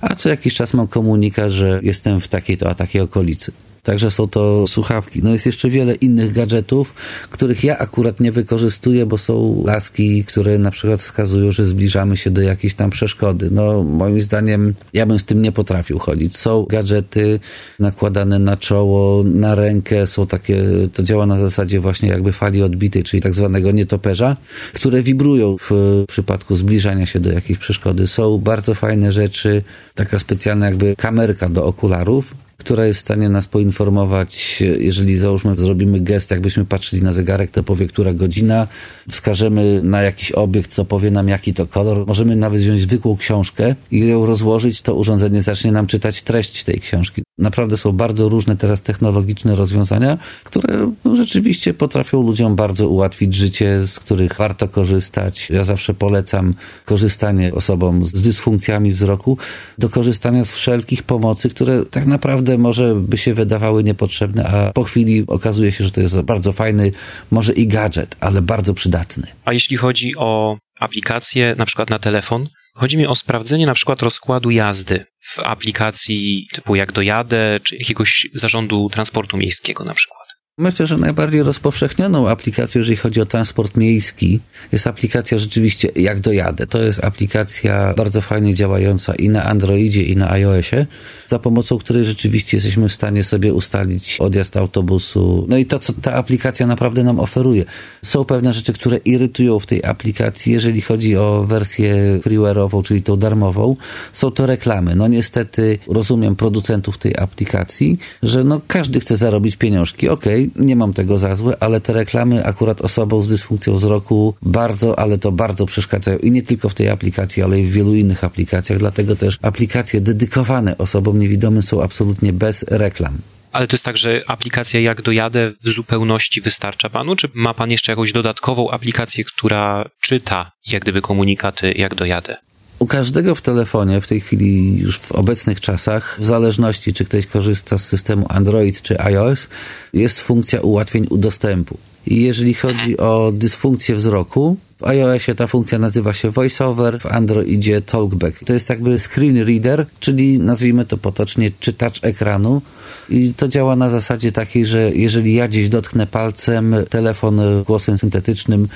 a 0.00 0.14
co 0.14 0.28
jakiś 0.28 0.54
czas 0.54 0.74
mam 0.74 0.88
komunikat, 0.88 1.50
że 1.50 1.80
jestem 1.82 2.20
w 2.20 2.28
takiej 2.28 2.56
to 2.56 2.70
a 2.70 2.74
takiej 2.74 3.02
okolicy. 3.02 3.52
Także 3.82 4.10
są 4.10 4.28
to 4.28 4.66
słuchawki. 4.66 5.20
No 5.22 5.32
jest 5.32 5.46
jeszcze 5.46 5.70
wiele 5.70 5.94
innych 5.94 6.32
gadżetów, 6.32 6.94
których 7.30 7.64
ja 7.64 7.78
akurat 7.78 8.20
nie 8.20 8.32
wykorzystuję, 8.32 9.06
bo 9.06 9.18
są 9.18 9.62
laski, 9.66 10.24
które 10.24 10.58
na 10.58 10.70
przykład 10.70 11.02
wskazują, 11.02 11.52
że 11.52 11.64
zbliżamy 11.64 12.16
się 12.16 12.30
do 12.30 12.40
jakiejś 12.40 12.74
tam 12.74 12.90
przeszkody. 12.90 13.50
No 13.50 13.82
moim 13.82 14.20
zdaniem 14.20 14.74
ja 14.92 15.06
bym 15.06 15.18
z 15.18 15.24
tym 15.24 15.42
nie 15.42 15.52
potrafił 15.52 15.98
chodzić. 15.98 16.36
Są 16.36 16.66
gadżety 16.68 17.40
nakładane 17.78 18.38
na 18.38 18.56
czoło, 18.56 19.24
na 19.24 19.54
rękę, 19.54 20.06
są 20.06 20.26
takie, 20.26 20.64
to 20.92 21.02
działa 21.02 21.26
na 21.26 21.40
zasadzie 21.40 21.80
właśnie 21.80 22.08
jakby 22.08 22.32
fali 22.32 22.62
odbitej, 22.62 23.04
czyli 23.04 23.22
tak 23.22 23.34
zwanego 23.34 23.70
nietoperza, 23.70 24.36
które 24.72 25.02
wibrują 25.02 25.56
w 25.70 26.04
przypadku 26.08 26.56
zbliżania 26.56 27.06
się 27.06 27.20
do 27.20 27.32
jakiejś 27.32 27.58
przeszkody. 27.58 28.06
Są 28.06 28.38
bardzo 28.38 28.74
fajne 28.74 29.12
rzeczy, 29.12 29.62
taka 29.94 30.18
specjalna 30.18 30.66
jakby 30.66 30.96
kamerka 30.96 31.48
do 31.48 31.64
okularów, 31.64 32.34
która 32.60 32.86
jest 32.86 33.00
w 33.00 33.02
stanie 33.02 33.28
nas 33.28 33.46
poinformować, 33.46 34.62
jeżeli 34.78 35.18
załóżmy 35.18 35.56
zrobimy 35.56 36.00
gest, 36.00 36.30
jakbyśmy 36.30 36.64
patrzyli 36.64 37.02
na 37.02 37.12
zegarek, 37.12 37.50
to 37.50 37.62
powie, 37.62 37.86
która 37.86 38.12
godzina, 38.12 38.66
wskażemy 39.10 39.80
na 39.82 40.02
jakiś 40.02 40.32
obiekt, 40.32 40.74
to 40.74 40.84
powie 40.84 41.10
nam, 41.10 41.28
jaki 41.28 41.54
to 41.54 41.66
kolor. 41.66 42.06
Możemy 42.06 42.36
nawet 42.36 42.60
wziąć 42.60 42.80
zwykłą 42.80 43.16
książkę 43.16 43.74
i 43.90 44.06
ją 44.06 44.26
rozłożyć, 44.26 44.82
to 44.82 44.94
urządzenie 44.94 45.42
zacznie 45.42 45.72
nam 45.72 45.86
czytać 45.86 46.22
treść 46.22 46.64
tej 46.64 46.80
książki. 46.80 47.22
Naprawdę 47.40 47.76
są 47.76 47.92
bardzo 47.92 48.28
różne 48.28 48.56
teraz 48.56 48.82
technologiczne 48.82 49.54
rozwiązania, 49.54 50.18
które 50.44 50.92
no, 51.04 51.16
rzeczywiście 51.16 51.74
potrafią 51.74 52.22
ludziom 52.22 52.56
bardzo 52.56 52.88
ułatwić 52.88 53.34
życie, 53.34 53.80
z 53.86 54.00
których 54.00 54.36
warto 54.36 54.68
korzystać. 54.68 55.50
Ja 55.50 55.64
zawsze 55.64 55.94
polecam 55.94 56.54
korzystanie 56.84 57.54
osobom 57.54 58.04
z 58.04 58.22
dysfunkcjami 58.22 58.92
wzroku 58.92 59.38
do 59.78 59.88
korzystania 59.88 60.44
z 60.44 60.50
wszelkich 60.50 61.02
pomocy, 61.02 61.50
które 61.50 61.86
tak 61.86 62.06
naprawdę 62.06 62.58
może 62.58 62.94
by 62.94 63.18
się 63.18 63.34
wydawały 63.34 63.84
niepotrzebne, 63.84 64.44
a 64.46 64.72
po 64.72 64.84
chwili 64.84 65.24
okazuje 65.26 65.72
się, 65.72 65.84
że 65.84 65.90
to 65.90 66.00
jest 66.00 66.20
bardzo 66.20 66.52
fajny, 66.52 66.92
może 67.30 67.52
i 67.52 67.66
gadżet, 67.66 68.16
ale 68.20 68.42
bardzo 68.42 68.74
przydatny. 68.74 69.26
A 69.44 69.52
jeśli 69.52 69.76
chodzi 69.76 70.16
o 70.16 70.58
aplikacje, 70.80 71.54
na 71.58 71.66
przykład 71.66 71.90
na 71.90 71.98
telefon, 71.98 72.48
chodzi 72.74 72.96
mi 72.96 73.06
o 73.06 73.14
sprawdzenie 73.14 73.66
na 73.66 73.74
przykład 73.74 74.02
rozkładu 74.02 74.50
jazdy 74.50 75.06
w 75.20 75.38
aplikacji 75.38 76.48
typu 76.52 76.76
jak 76.76 76.92
dojadę, 76.92 77.60
czy 77.64 77.76
jakiegoś 77.76 78.28
zarządu 78.34 78.88
transportu 78.92 79.36
miejskiego 79.36 79.84
na 79.84 79.94
przykład. 79.94 80.20
Myślę, 80.60 80.86
że 80.86 80.98
najbardziej 80.98 81.42
rozpowszechnioną 81.42 82.28
aplikacją, 82.28 82.78
jeżeli 82.78 82.96
chodzi 82.96 83.20
o 83.20 83.26
transport 83.26 83.76
miejski, 83.76 84.40
jest 84.72 84.86
aplikacja 84.86 85.38
rzeczywiście 85.38 85.88
Jak 85.96 86.20
dojadę. 86.20 86.66
To 86.66 86.82
jest 86.82 87.04
aplikacja 87.04 87.94
bardzo 87.96 88.20
fajnie 88.20 88.54
działająca 88.54 89.14
i 89.14 89.28
na 89.28 89.44
Androidzie, 89.44 90.02
i 90.02 90.16
na 90.16 90.30
iOSie, 90.30 90.86
za 91.28 91.38
pomocą 91.38 91.78
której 91.78 92.04
rzeczywiście 92.04 92.56
jesteśmy 92.56 92.88
w 92.88 92.92
stanie 92.92 93.24
sobie 93.24 93.54
ustalić 93.54 94.18
odjazd 94.18 94.56
autobusu. 94.56 95.46
No 95.48 95.56
i 95.56 95.66
to, 95.66 95.78
co 95.78 95.92
ta 95.92 96.12
aplikacja 96.12 96.66
naprawdę 96.66 97.04
nam 97.04 97.20
oferuje. 97.20 97.64
Są 98.04 98.24
pewne 98.24 98.52
rzeczy, 98.52 98.72
które 98.72 98.96
irytują 98.96 99.58
w 99.58 99.66
tej 99.66 99.84
aplikacji, 99.84 100.52
jeżeli 100.52 100.80
chodzi 100.80 101.16
o 101.16 101.44
wersję 101.48 102.20
freeware'ową, 102.24 102.82
czyli 102.82 103.02
tą 103.02 103.16
darmową. 103.16 103.76
Są 104.12 104.30
to 104.30 104.46
reklamy. 104.46 104.94
No 104.96 105.08
niestety 105.08 105.78
rozumiem 105.88 106.36
producentów 106.36 106.98
tej 106.98 107.16
aplikacji, 107.18 107.98
że 108.22 108.44
no 108.44 108.60
każdy 108.68 109.00
chce 109.00 109.16
zarobić 109.16 109.56
pieniążki. 109.56 110.08
Okej, 110.08 110.42
okay, 110.42 110.49
nie 110.56 110.76
mam 110.76 110.92
tego 110.92 111.18
za 111.18 111.36
złe, 111.36 111.56
ale 111.60 111.80
te 111.80 111.92
reklamy 111.92 112.44
akurat 112.44 112.80
osobom 112.80 113.22
z 113.22 113.28
dysfunkcją 113.28 113.74
wzroku 113.74 114.34
bardzo, 114.42 114.98
ale 114.98 115.18
to 115.18 115.32
bardzo 115.32 115.66
przeszkadzają 115.66 116.18
i 116.18 116.30
nie 116.30 116.42
tylko 116.42 116.68
w 116.68 116.74
tej 116.74 116.88
aplikacji, 116.88 117.42
ale 117.42 117.60
i 117.60 117.66
w 117.66 117.72
wielu 117.72 117.94
innych 117.94 118.24
aplikacjach, 118.24 118.78
dlatego 118.78 119.16
też 119.16 119.38
aplikacje 119.42 120.00
dedykowane 120.00 120.78
osobom 120.78 121.18
niewidomym 121.18 121.62
są 121.62 121.82
absolutnie 121.82 122.32
bez 122.32 122.64
reklam. 122.68 123.18
Ale 123.52 123.66
to 123.66 123.74
jest 123.74 123.84
tak, 123.84 123.96
że 123.96 124.22
aplikacja 124.26 124.80
Jak 124.80 125.02
dojadę 125.02 125.52
w 125.64 125.68
zupełności 125.68 126.40
wystarcza 126.40 126.90
panu, 126.90 127.16
czy 127.16 127.28
ma 127.34 127.54
pan 127.54 127.70
jeszcze 127.70 127.92
jakąś 127.92 128.12
dodatkową 128.12 128.70
aplikację, 128.70 129.24
która 129.24 129.90
czyta 130.00 130.52
jak 130.66 130.82
gdyby 130.82 131.02
komunikaty 131.02 131.72
Jak 131.72 131.94
dojadę? 131.94 132.36
U 132.80 132.86
każdego 132.86 133.34
w 133.34 133.42
telefonie 133.42 134.00
w 134.00 134.08
tej 134.08 134.20
chwili, 134.20 134.78
już 134.78 134.98
w 134.98 135.12
obecnych 135.12 135.60
czasach, 135.60 136.16
w 136.20 136.24
zależności 136.24 136.92
czy 136.92 137.04
ktoś 137.04 137.26
korzysta 137.26 137.78
z 137.78 137.84
systemu 137.84 138.26
Android 138.28 138.82
czy 138.82 139.00
iOS, 139.00 139.48
jest 139.92 140.20
funkcja 140.20 140.60
ułatwień 140.60 141.06
u 141.10 141.16
dostępu. 141.16 141.78
I 142.06 142.22
jeżeli 142.22 142.54
chodzi 142.54 142.98
o 142.98 143.32
dysfunkcję 143.34 143.96
wzroku, 143.96 144.56
w 144.80 144.84
iOSie 144.84 145.34
ta 145.34 145.46
funkcja 145.46 145.78
nazywa 145.78 146.12
się 146.12 146.30
VoiceOver, 146.30 147.00
w 147.00 147.06
Androidzie 147.06 147.82
Talkback. 147.82 148.44
To 148.44 148.52
jest 148.52 148.70
jakby 148.70 148.98
screen 149.00 149.44
reader, 149.44 149.86
czyli 150.00 150.38
nazwijmy 150.38 150.84
to 150.84 150.96
potocznie 150.96 151.50
czytacz 151.60 152.04
ekranu. 152.04 152.62
I 153.08 153.34
to 153.34 153.48
działa 153.48 153.76
na 153.76 153.90
zasadzie 153.90 154.32
takiej, 154.32 154.66
że 154.66 154.90
jeżeli 154.94 155.34
ja 155.34 155.48
gdzieś 155.48 155.68
dotknę 155.68 156.06
palcem, 156.06 156.74
telefon 156.88 157.40
głosem 157.66 157.98
syntetycznym 157.98 158.68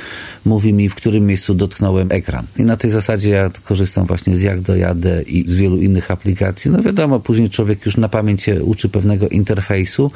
mówi 0.44 0.73
mi, 0.73 0.88
w 0.88 0.94
którym 0.94 1.26
miejscu 1.26 1.54
dotknąłem 1.54 2.12
ekran. 2.12 2.46
I 2.56 2.64
na 2.64 2.76
tej 2.76 2.90
zasadzie 2.90 3.30
ja 3.30 3.50
korzystam 3.64 4.06
właśnie 4.06 4.37
z 4.37 4.42
Jak 4.42 4.61
dojadę 4.61 5.23
i 5.23 5.50
z 5.50 5.54
wielu 5.54 5.76
innych 5.76 6.11
aplikacji. 6.11 6.70
No 6.70 6.82
wiadomo, 6.82 7.20
później 7.20 7.50
człowiek 7.50 7.87
już 7.87 7.96
na 7.96 8.08
pamięć 8.08 8.42
się 8.42 8.64
uczy 8.64 8.88
pewnego 8.88 9.28
interfejsu, 9.28 10.11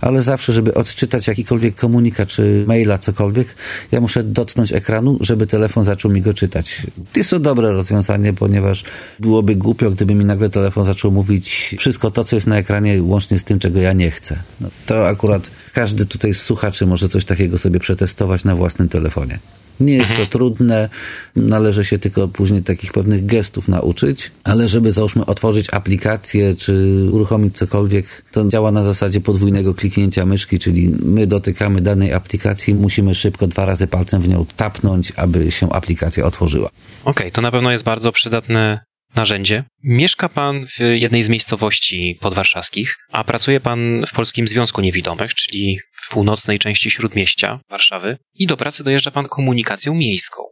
ale 0.00 0.22
zawsze, 0.22 0.52
żeby 0.52 0.74
odczytać 0.74 1.28
jakikolwiek 1.28 1.76
komunikat, 1.76 2.28
czy 2.28 2.64
maila, 2.66 2.98
cokolwiek, 2.98 3.54
ja 3.92 4.00
muszę 4.00 4.22
dotknąć 4.22 4.72
ekranu, 4.72 5.18
żeby 5.30 5.46
telefon 5.46 5.84
zaczął 5.84 6.10
mi 6.10 6.22
go 6.22 6.34
czytać. 6.34 6.82
Jest 7.16 7.30
to 7.30 7.40
dobre 7.40 7.72
rozwiązanie, 7.72 8.32
ponieważ 8.32 8.84
byłoby 9.20 9.56
głupio, 9.56 9.90
gdyby 9.90 10.14
mi 10.14 10.24
nagle 10.24 10.50
telefon 10.50 10.84
zaczął 10.84 11.10
mówić 11.10 11.74
wszystko 11.78 12.10
to, 12.10 12.24
co 12.24 12.36
jest 12.36 12.46
na 12.46 12.56
ekranie, 12.56 13.02
łącznie 13.02 13.38
z 13.38 13.44
tym, 13.44 13.58
czego 13.58 13.80
ja 13.80 13.92
nie 13.92 14.10
chcę. 14.10 14.36
No, 14.60 14.68
to 14.86 15.08
akurat 15.08 15.50
każdy 15.72 16.06
tutaj 16.06 16.34
z 16.34 16.42
słuchaczy 16.42 16.86
może 16.86 17.08
coś 17.08 17.24
takiego 17.24 17.58
sobie 17.58 17.80
przetestować 17.80 18.44
na 18.44 18.54
własnym 18.56 18.88
telefonie. 18.88 19.38
Nie 19.80 19.94
jest 19.94 20.08
to 20.08 20.12
mhm. 20.12 20.28
trudne, 20.28 20.88
należy 21.36 21.84
się 21.84 21.98
tylko 21.98 22.28
później 22.28 22.62
takich 22.62 22.92
pewnych 22.92 23.26
gestów 23.26 23.68
nauczyć, 23.68 24.30
ale 24.44 24.68
żeby 24.68 24.92
załóżmy 24.92 25.26
otworzyć 25.26 25.66
aplikację 25.72 26.54
czy 26.56 27.06
uruchomić 27.12 27.56
cokolwiek, 27.56 28.06
to 28.32 28.48
działa 28.48 28.72
na 28.72 28.84
zasadzie 28.84 29.20
podwójnego 29.20 29.74
kliknięcia 29.74 30.26
myszki, 30.26 30.58
czyli 30.58 30.94
my 31.02 31.26
dotykamy 31.26 31.80
danej 31.80 32.12
aplikacji, 32.12 32.74
musimy 32.74 33.14
szybko 33.14 33.46
dwa 33.46 33.64
razy 33.64 33.86
palcem 33.86 34.22
w 34.22 34.28
nią 34.28 34.46
tapnąć, 34.56 35.12
aby 35.16 35.50
się 35.50 35.72
aplikacja 35.72 36.24
otworzyła. 36.24 36.68
Okej, 36.68 37.12
okay, 37.12 37.30
to 37.30 37.42
na 37.42 37.50
pewno 37.50 37.72
jest 37.72 37.84
bardzo 37.84 38.12
przydatne 38.12 38.89
narzędzie. 39.20 39.64
Mieszka 39.82 40.28
pan 40.28 40.66
w 40.66 40.78
jednej 40.94 41.22
z 41.22 41.28
miejscowości 41.28 42.18
podwarszawskich, 42.20 42.96
a 43.12 43.24
pracuje 43.24 43.60
pan 43.60 44.06
w 44.06 44.12
Polskim 44.12 44.48
Związku 44.48 44.80
Niewidomych, 44.80 45.34
czyli 45.34 45.78
w 45.92 46.10
północnej 46.10 46.58
części 46.58 46.90
śródmieścia 46.90 47.60
Warszawy 47.70 48.18
i 48.34 48.46
do 48.46 48.56
pracy 48.56 48.84
dojeżdża 48.84 49.10
pan 49.10 49.28
komunikacją 49.28 49.94
miejską. 49.94 50.42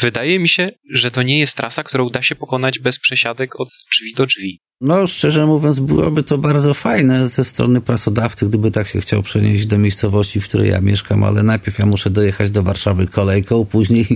Wydaje 0.00 0.38
mi 0.38 0.48
się, 0.48 0.70
że 0.90 1.10
to 1.10 1.22
nie 1.22 1.38
jest 1.38 1.56
trasa, 1.56 1.82
którą 1.82 2.08
da 2.08 2.22
się 2.22 2.34
pokonać 2.34 2.78
bez 2.78 2.98
przesiadek 2.98 3.60
od 3.60 3.68
drzwi 3.92 4.14
do 4.14 4.26
drzwi. 4.26 4.60
No, 4.80 5.06
szczerze 5.06 5.46
mówiąc, 5.46 5.80
byłoby 5.80 6.22
to 6.22 6.38
bardzo 6.38 6.74
fajne 6.74 7.28
ze 7.28 7.44
strony 7.44 7.80
pracodawcy, 7.80 8.48
gdyby 8.48 8.70
tak 8.70 8.86
się 8.86 9.00
chciał 9.00 9.22
przenieść 9.22 9.66
do 9.66 9.78
miejscowości, 9.78 10.40
w 10.40 10.48
której 10.48 10.70
ja 10.70 10.80
mieszkam, 10.80 11.24
ale 11.24 11.42
najpierw 11.42 11.78
ja 11.78 11.86
muszę 11.86 12.10
dojechać 12.10 12.50
do 12.50 12.62
Warszawy 12.62 13.06
kolejką, 13.06 13.64
później 13.64 14.06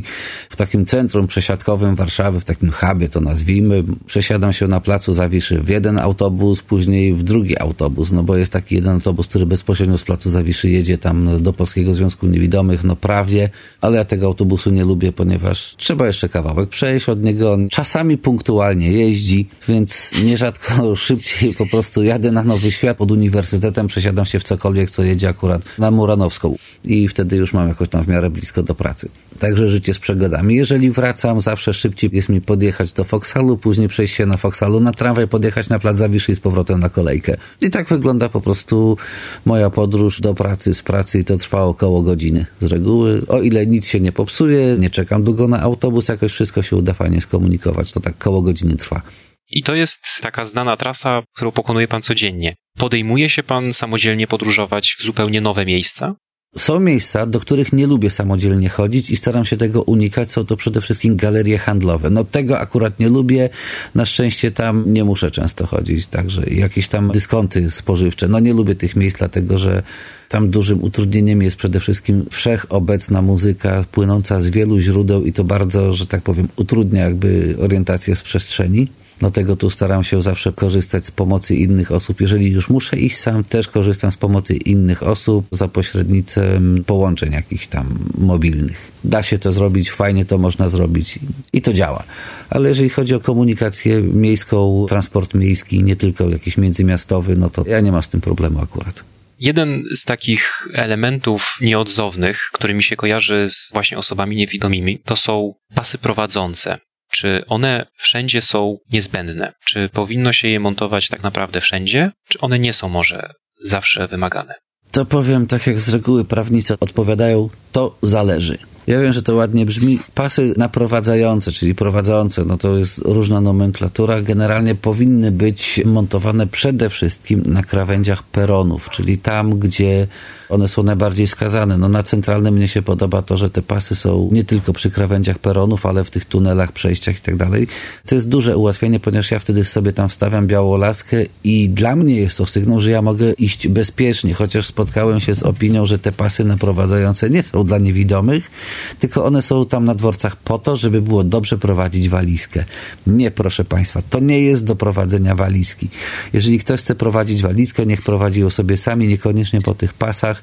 w 0.51 0.57
takim 0.57 0.87
centrum 0.87 1.27
przesiadkowym 1.27 1.95
Warszawy, 1.95 2.41
w 2.41 2.45
takim 2.45 2.71
hubie 2.71 3.09
to 3.09 3.21
nazwijmy, 3.21 3.85
przesiadam 4.07 4.53
się 4.53 4.69
na 4.69 4.81
placu 4.81 5.13
Zawiszy 5.13 5.59
w 5.61 5.69
jeden 5.69 5.99
autobus, 5.99 6.63
później 6.63 7.15
w 7.15 7.23
drugi 7.23 7.59
autobus, 7.59 8.13
no 8.13 8.23
bo 8.23 8.37
jest 8.37 8.53
taki 8.53 8.75
jeden 8.75 8.93
autobus, 8.93 9.27
który 9.27 9.47
bezpośrednio 9.47 9.99
z 9.99 10.03
placu 10.03 10.31
Zawiszy 10.31 10.69
jedzie 10.71 10.99
tam 10.99 11.43
do 11.43 11.53
Polskiego 11.53 11.95
Związku 11.95 12.27
Niewidomych, 12.27 12.85
no 12.85 12.97
prawie, 12.97 13.51
ale 13.81 13.97
ja 13.97 14.05
tego 14.05 14.27
autobusu 14.27 14.71
nie 14.71 14.85
lubię, 14.85 15.13
ponieważ 15.13 15.75
trzeba 15.77 16.07
jeszcze 16.07 16.29
kawałek 16.29 16.69
przejść 16.69 17.09
od 17.09 17.23
niego, 17.23 17.59
czasami 17.71 18.19
punktualnie 18.19 18.93
jeździ, 18.93 19.49
więc 19.69 20.11
nie 20.23 20.39
żadne 20.39 20.50
rzadko 20.51 20.97
szybciej 21.07 21.55
po 21.55 21.67
prostu 21.67 22.03
jadę 22.03 22.33
na 22.33 22.45
Nowy 22.45 22.71
Świat 22.71 22.97
pod 22.97 23.11
uniwersytetem, 23.11 23.87
przesiadam 23.87 24.27
się 24.27 24.41
w 24.41 24.43
cokolwiek, 24.43 24.91
co 24.91 25.03
jedzie 25.03 25.29
akurat 25.29 25.63
na 25.79 25.91
Muranowską 25.91 26.57
i 26.85 27.09
wtedy 27.09 27.37
już 27.37 27.53
mam 27.53 27.69
jakoś 27.69 27.89
tam 27.89 28.05
w 28.05 28.09
miarę 28.09 28.31
blisko 28.31 28.63
do 28.63 28.75
pracy. 28.75 29.09
Także 29.39 29.69
życie 29.69 29.95
z 29.95 29.99
przegodami. 29.99 30.57
Jeżeli 30.57 30.91
wracam, 30.91 31.41
zawsze 31.41 31.75
szybciej 31.75 32.11
jest 32.13 32.29
mi 32.29 32.41
podjechać 32.41 32.93
do 32.93 33.05
Foxhalu, 33.05 33.57
później 33.57 33.89
przejść 33.89 34.15
się 34.15 34.27
na 34.27 34.37
Foxhalu 34.37 34.81
na 34.81 34.93
tramwaj, 34.93 35.29
podjechać 35.29 35.69
na 35.69 35.79
plac 35.79 35.97
Zawiszy 35.97 36.33
i 36.33 36.35
z 36.35 36.41
powrotem 36.41 36.81
na 36.81 36.89
kolejkę. 36.89 37.37
I 37.61 37.71
tak 37.71 37.89
wygląda 37.89 38.29
po 38.29 38.41
prostu 38.41 38.97
moja 39.45 39.71
podróż 39.71 40.21
do 40.21 40.35
pracy, 40.35 40.75
z 40.75 40.83
pracy 40.83 41.19
i 41.19 41.25
to 41.25 41.37
trwa 41.37 41.63
około 41.63 42.03
godziny 42.03 42.47
z 42.61 42.67
reguły. 42.67 43.23
O 43.29 43.41
ile 43.41 43.67
nic 43.67 43.87
się 43.87 44.01
nie 44.01 44.13
popsuje, 44.13 44.77
nie 44.79 44.91
czekam 44.91 45.23
długo 45.23 45.49
na 45.49 45.61
autobus, 45.61 46.09
jakoś 46.09 46.33
wszystko 46.33 46.63
się 46.63 46.77
uda 46.77 46.93
fajnie 46.93 47.21
skomunikować, 47.21 47.93
to 47.93 48.01
tak 48.01 48.19
koło 48.19 48.43
godziny 48.43 48.77
trwa. 48.77 49.03
I 49.51 49.63
to 49.63 49.75
jest 49.75 50.21
taka 50.23 50.45
znana 50.45 50.77
trasa, 50.77 51.23
którą 51.37 51.51
pokonuje 51.51 51.89
pan 51.89 52.03
codziennie. 52.03 52.55
Podejmuje 52.79 53.29
się 53.29 53.43
pan 53.43 53.73
samodzielnie 53.73 54.27
podróżować 54.27 54.97
w 54.99 55.03
zupełnie 55.03 55.41
nowe 55.41 55.67
miejsca? 55.67 56.15
Są 56.59 56.81
miejsca, 56.81 57.27
do 57.27 57.41
których 57.41 57.73
nie 57.73 57.87
lubię 57.87 58.11
samodzielnie 58.11 58.69
chodzić 58.69 59.11
i 59.11 59.17
staram 59.17 59.45
się 59.45 59.57
tego 59.57 59.83
unikać. 59.83 60.33
Są 60.33 60.47
to 60.47 60.57
przede 60.57 60.81
wszystkim 60.81 61.17
galerie 61.17 61.59
handlowe. 61.59 62.11
No 62.11 62.25
tego 62.25 62.59
akurat 62.59 62.99
nie 62.99 63.09
lubię. 63.09 63.49
Na 63.95 64.05
szczęście 64.05 64.51
tam 64.51 64.85
nie 64.87 65.05
muszę 65.05 65.31
często 65.31 65.67
chodzić. 65.67 66.07
Także 66.07 66.43
jakieś 66.51 66.89
tam 66.89 67.11
dyskonty 67.11 67.71
spożywcze. 67.71 68.29
No 68.29 68.41
nie 68.41 68.53
lubię 68.53 68.75
tych 68.75 68.97
miejsc, 68.97 69.19
dlatego 69.19 69.59
że 69.59 69.83
tam 70.29 70.51
dużym 70.51 70.85
utrudnieniem 70.85 71.43
jest 71.43 71.57
przede 71.57 71.81
wszystkim 71.81 72.27
wszechobecna 72.31 73.23
muzyka 73.23 73.85
płynąca 73.93 74.41
z 74.41 74.51
wielu 74.51 74.81
źródeł 74.81 75.25
i 75.25 75.33
to 75.33 75.45
bardzo, 75.45 75.93
że 75.93 76.07
tak 76.07 76.23
powiem, 76.23 76.49
utrudnia 76.57 77.05
jakby 77.05 77.57
orientację 77.61 78.17
z 78.17 78.23
przestrzeni. 78.23 78.89
Dlatego 79.21 79.57
tu 79.57 79.71
staram 79.71 80.05
się 80.05 80.23
zawsze 80.23 80.53
korzystać 80.53 81.07
z 81.07 81.11
pomocy 81.11 81.57
innych 81.57 81.93
osób. 81.93 82.21
Jeżeli 82.21 82.51
już 82.51 82.69
muszę 82.69 82.99
iść 82.99 83.17
sam, 83.17 83.45
też 83.45 83.69
korzystam 83.69 84.13
z 84.13 84.17
pomocy 84.17 84.57
innych 84.57 85.03
osób 85.03 85.47
za 85.53 85.69
pośrednictwem 85.69 86.85
połączeń 86.87 87.33
jakichś 87.33 87.67
tam 87.67 87.99
mobilnych. 88.19 88.93
Da 89.05 89.23
się 89.23 89.39
to 89.39 89.53
zrobić, 89.53 89.91
fajnie 89.91 90.25
to 90.25 90.39
można 90.39 90.69
zrobić 90.69 91.19
i 91.53 91.63
to 91.63 91.73
działa. 91.73 92.03
Ale 92.51 92.69
jeżeli 92.69 92.91
chodzi 92.91 93.15
o 93.15 93.21
komunikację 93.21 94.03
miejską, 94.03 94.87
transport 94.89 95.35
miejski, 95.35 95.83
nie 95.83 95.97
tylko 95.97 96.29
jakiś 96.29 96.57
międzymiastowy, 96.57 97.37
no 97.37 97.51
to 97.51 97.65
ja 97.67 97.81
nie 97.81 97.93
mam 97.93 98.03
z 98.03 98.09
tym 98.09 98.21
problemu 98.21 98.61
akurat. 98.61 99.05
Jeden 99.41 99.85
z 99.95 100.05
takich 100.05 100.69
elementów 100.75 101.59
nieodzownych, 101.61 102.51
który 102.53 102.75
mi 102.75 102.83
się 102.83 102.97
kojarzy 102.97 103.51
z 103.51 103.71
właśnie 103.73 103.99
osobami 103.99 104.37
niewidomymi, 104.37 104.99
to 105.05 105.17
są 105.17 105.55
pasy 105.75 105.99
prowadzące. 105.99 106.79
Czy 107.13 107.45
one 107.49 107.87
wszędzie 107.97 108.41
są 108.41 108.77
niezbędne? 108.93 109.53
Czy 109.65 109.89
powinno 109.89 110.33
się 110.33 110.49
je 110.49 110.61
montować 110.61 111.09
tak 111.09 111.23
naprawdę 111.23 111.61
wszędzie? 111.61 112.11
Czy 112.29 112.41
one 112.41 112.59
nie 112.59 112.73
są 112.73 112.89
może 112.89 113.33
zawsze 113.65 114.09
wymagane? 114.09 114.55
To 114.91 115.05
powiem 115.05 115.47
tak, 115.47 115.67
jak 115.67 115.81
z 115.81 115.89
reguły 115.89 116.25
prawnicy 116.25 116.75
odpowiadają, 116.81 117.49
to 117.73 117.99
zależy. 118.03 118.59
Ja 118.87 119.01
wiem, 119.01 119.13
że 119.13 119.23
to 119.23 119.35
ładnie 119.35 119.67
brzmi. 119.67 119.99
Pasy 120.15 120.55
naprowadzające, 120.57 121.53
czyli 121.53 121.75
prowadzące, 121.75 122.45
no 122.45 122.57
to 122.57 122.77
jest 122.77 122.99
różna 122.99 123.41
nomenklatura, 123.41 124.23
generalnie 124.23 124.75
powinny 124.75 125.33
być 125.33 125.81
montowane 125.85 126.47
przede 126.47 126.91
wszystkim 126.91 127.43
na 127.47 127.63
krawędziach 127.63 128.23
peronów, 128.23 128.91
czyli 128.91 129.19
tam, 129.19 129.59
gdzie 129.59 130.07
one 130.51 130.69
są 130.69 130.83
najbardziej 130.83 131.27
skazane. 131.27 131.79
No 131.79 131.89
na 131.89 132.03
centralnym 132.03 132.55
mnie 132.55 132.69
się 132.69 132.83
podoba 132.83 133.23
to, 133.23 133.37
że 133.37 133.51
te 133.51 133.63
pasy 133.63 133.95
są 133.95 134.29
nie 134.33 134.45
tylko 134.45 134.73
przy 134.73 134.91
krawędziach 134.91 135.39
peronów, 135.39 135.87
ale 135.87 136.05
w 136.05 136.11
tych 136.11 136.25
tunelach, 136.25 136.73
przejściach 136.73 137.19
i 137.19 137.21
tak 137.21 137.37
dalej. 137.37 137.67
To 138.07 138.15
jest 138.15 138.29
duże 138.29 138.57
ułatwienie, 138.57 139.01
ponieważ 139.01 139.31
ja 139.31 139.39
wtedy 139.39 139.65
sobie 139.65 139.93
tam 139.93 140.09
wstawiam 140.09 140.47
białą 140.47 140.77
laskę 140.77 141.17
i 141.45 141.69
dla 141.69 141.97
mnie 141.97 142.17
jest 142.17 142.39
to 142.39 142.47
sygnał, 142.47 142.81
że 142.81 142.91
ja 142.91 143.03
mogę 143.03 143.33
iść 143.33 143.69
bezpiecznie, 143.69 144.35
chociaż 144.35 144.67
spotkałem 144.67 145.21
się 145.21 145.35
z 145.35 145.43
opinią, 145.43 145.87
że 145.87 145.99
te 145.99 146.13
pasy 146.13 146.45
naprowadzające 146.45 147.31
nie 147.31 147.43
są 147.43 147.65
dla 147.65 147.79
niewidomych, 147.79 148.51
tylko 148.99 149.25
one 149.25 149.43
są 149.43 149.67
tam 149.67 149.85
na 149.85 149.95
dworcach 149.95 150.37
po 150.37 150.59
to, 150.59 150.77
żeby 150.77 151.03
było 151.03 151.25
dobrze 151.25 151.59
prowadzić 151.59 152.09
walizkę. 152.09 152.65
Nie, 153.07 153.31
proszę 153.31 153.65
Państwa, 153.65 154.03
to 154.11 154.21
nie 154.21 154.41
jest 154.41 154.65
do 154.65 154.77
prowadzenia 154.77 155.35
walizki. 155.35 155.89
Jeżeli 156.33 156.59
ktoś 156.59 156.81
chce 156.81 156.95
prowadzić 156.95 157.43
walizkę, 157.43 157.87
niech 157.87 158.03
prowadzi 158.03 158.41
ją 158.41 158.51
sobie 158.51 158.77
sami, 158.77 159.09
niekoniecznie 159.09 159.61
po 159.61 159.75
tych 159.75 159.95
pasach. 159.95 160.40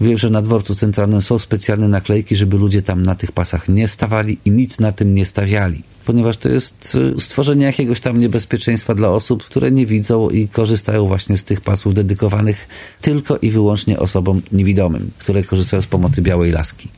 Wiem, 0.00 0.18
że 0.18 0.30
na 0.30 0.42
dworcu 0.42 0.74
centralnym 0.74 1.22
są 1.22 1.38
specjalne 1.38 1.88
naklejki, 1.88 2.36
żeby 2.36 2.58
ludzie 2.58 2.82
tam 2.82 3.02
na 3.02 3.14
tych 3.14 3.32
pasach 3.32 3.68
nie 3.68 3.88
stawali 3.88 4.38
i 4.44 4.50
nic 4.50 4.80
na 4.80 4.92
tym 4.92 5.14
nie 5.14 5.26
stawiali 5.26 5.82
ponieważ 6.08 6.36
to 6.36 6.48
jest 6.48 6.98
y, 7.16 7.20
stworzenie 7.20 7.66
jakiegoś 7.66 8.00
tam 8.00 8.20
niebezpieczeństwa 8.20 8.94
dla 8.94 9.08
osób, 9.08 9.44
które 9.44 9.70
nie 9.70 9.86
widzą 9.86 10.30
i 10.30 10.48
korzystają 10.48 11.06
właśnie 11.06 11.38
z 11.38 11.44
tych 11.44 11.60
pasów 11.60 11.94
dedykowanych 11.94 12.68
tylko 13.00 13.36
i 13.36 13.50
wyłącznie 13.50 13.98
osobom 13.98 14.42
niewidomym, 14.52 15.10
które 15.18 15.44
korzystają 15.44 15.82
z 15.82 15.86
pomocy 15.86 16.22
białej 16.22 16.52
laski. 16.52 16.88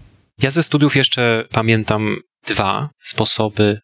Ja 0.42 0.50
ze 0.50 0.62
studiów 0.62 0.96
jeszcze 0.96 1.44
pamiętam 1.52 2.16
dwa 2.48 2.90
sposoby, 2.98 3.80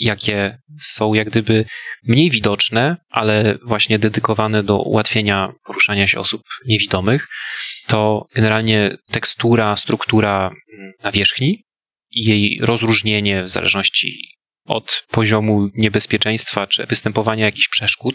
jakie 0.00 0.58
są 0.80 1.14
jak 1.14 1.30
gdyby 1.30 1.64
mniej 2.04 2.30
widoczne, 2.30 2.96
ale 3.10 3.58
właśnie 3.64 3.98
dedykowane 3.98 4.62
do 4.62 4.82
ułatwienia 4.82 5.52
poruszania 5.64 6.06
się 6.06 6.20
osób 6.20 6.42
niewidomych. 6.66 7.28
To 7.86 8.26
generalnie 8.34 8.96
tekstura, 9.10 9.76
struktura 9.76 10.50
nawierzchni 11.02 11.64
i 12.10 12.24
jej 12.24 12.58
rozróżnienie 12.62 13.42
w 13.42 13.48
zależności 13.48 14.36
od 14.64 15.06
poziomu 15.10 15.68
niebezpieczeństwa 15.74 16.66
czy 16.66 16.86
występowania 16.86 17.44
jakichś 17.44 17.68
przeszkód. 17.68 18.14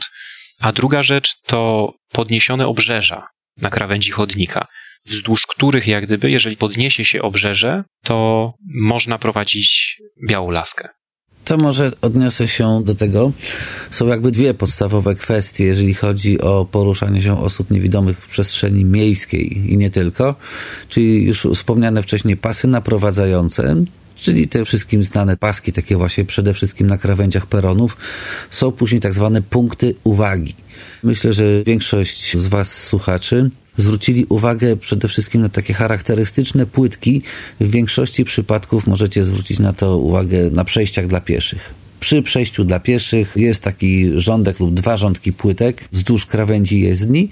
A 0.59 0.71
druga 0.71 1.03
rzecz 1.03 1.41
to 1.41 1.93
podniesione 2.11 2.67
obrzeża 2.67 3.27
na 3.57 3.69
krawędzi 3.69 4.11
chodnika 4.11 4.67
wzdłuż 5.05 5.47
których 5.47 5.87
jak 5.87 6.05
gdyby, 6.05 6.31
jeżeli 6.31 6.57
podniesie 6.57 7.05
się 7.05 7.21
obrzeże, 7.21 7.83
to 8.03 8.51
można 8.75 9.17
prowadzić 9.17 9.97
białą 10.29 10.51
laskę. 10.51 10.89
To 11.45 11.57
może 11.57 11.91
odniosę 12.01 12.47
się 12.47 12.81
do 12.85 12.95
tego. 12.95 13.31
Są 13.91 14.07
jakby 14.07 14.31
dwie 14.31 14.53
podstawowe 14.53 15.15
kwestie, 15.15 15.63
jeżeli 15.63 15.93
chodzi 15.93 16.41
o 16.41 16.67
poruszanie 16.71 17.21
się 17.21 17.41
osób 17.41 17.71
niewidomych 17.71 18.17
w 18.17 18.27
przestrzeni 18.27 18.85
miejskiej 18.85 19.73
i 19.73 19.77
nie 19.77 19.89
tylko. 19.89 20.35
Czyli 20.89 21.23
już 21.23 21.47
wspomniane 21.53 22.03
wcześniej 22.03 22.37
pasy 22.37 22.67
naprowadzające, 22.67 23.75
czyli 24.15 24.47
te 24.47 24.65
wszystkim 24.65 25.03
znane 25.03 25.37
paski, 25.37 25.73
takie 25.73 25.97
właśnie 25.97 26.25
przede 26.25 26.53
wszystkim 26.53 26.87
na 26.87 26.97
krawędziach 26.97 27.45
peronów, 27.45 27.97
są 28.51 28.71
później 28.71 29.01
tak 29.01 29.13
zwane 29.13 29.41
punkty 29.41 29.95
uwagi. 30.03 30.55
Myślę, 31.03 31.33
że 31.33 31.63
większość 31.63 32.37
z 32.37 32.47
Was 32.47 32.83
słuchaczy 32.83 33.49
zwrócili 33.77 34.25
uwagę 34.29 34.75
przede 34.75 35.07
wszystkim 35.07 35.41
na 35.41 35.49
takie 35.49 35.73
charakterystyczne 35.73 36.65
płytki. 36.65 37.21
W 37.59 37.71
większości 37.71 38.25
przypadków 38.25 38.87
możecie 38.87 39.23
zwrócić 39.23 39.59
na 39.59 39.73
to 39.73 39.97
uwagę 39.97 40.49
na 40.51 40.63
przejściach 40.63 41.07
dla 41.07 41.21
pieszych. 41.21 41.73
Przy 41.99 42.21
przejściu 42.21 42.63
dla 42.63 42.79
pieszych 42.79 43.33
jest 43.35 43.63
taki 43.63 44.11
rządek 44.15 44.59
lub 44.59 44.73
dwa 44.73 44.97
rządki 44.97 45.33
płytek 45.33 45.83
wzdłuż 45.91 46.25
krawędzi 46.25 46.81
jezdni. 46.81 47.29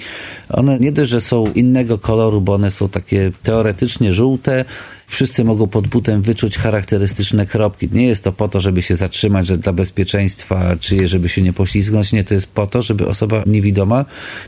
One 0.49 0.79
nie 0.79 0.91
dość, 0.91 1.11
że 1.11 1.21
są 1.21 1.53
innego 1.53 1.97
koloru, 1.97 2.41
bo 2.41 2.53
one 2.53 2.71
są 2.71 2.89
takie 2.89 3.31
teoretycznie 3.43 4.13
żółte, 4.13 4.65
wszyscy 5.13 5.43
mogą 5.43 5.67
pod 5.67 5.87
butem 5.87 6.21
wyczuć 6.21 6.57
charakterystyczne 6.57 7.45
kropki. 7.45 7.89
Nie 7.91 8.07
jest 8.07 8.23
to 8.23 8.31
po 8.31 8.47
to, 8.47 8.61
żeby 8.61 8.81
się 8.81 8.95
zatrzymać, 8.95 9.47
że 9.47 9.57
dla 9.57 9.73
bezpieczeństwa, 9.73 10.75
czy 10.79 11.07
żeby 11.07 11.29
się 11.29 11.41
nie 11.41 11.53
poślizgnąć. 11.53 12.11
Nie, 12.11 12.23
to 12.23 12.33
jest 12.33 12.47
po 12.47 12.67
to, 12.67 12.81
żeby 12.81 13.07
osoba 13.07 13.43
niewidoma 13.45 14.05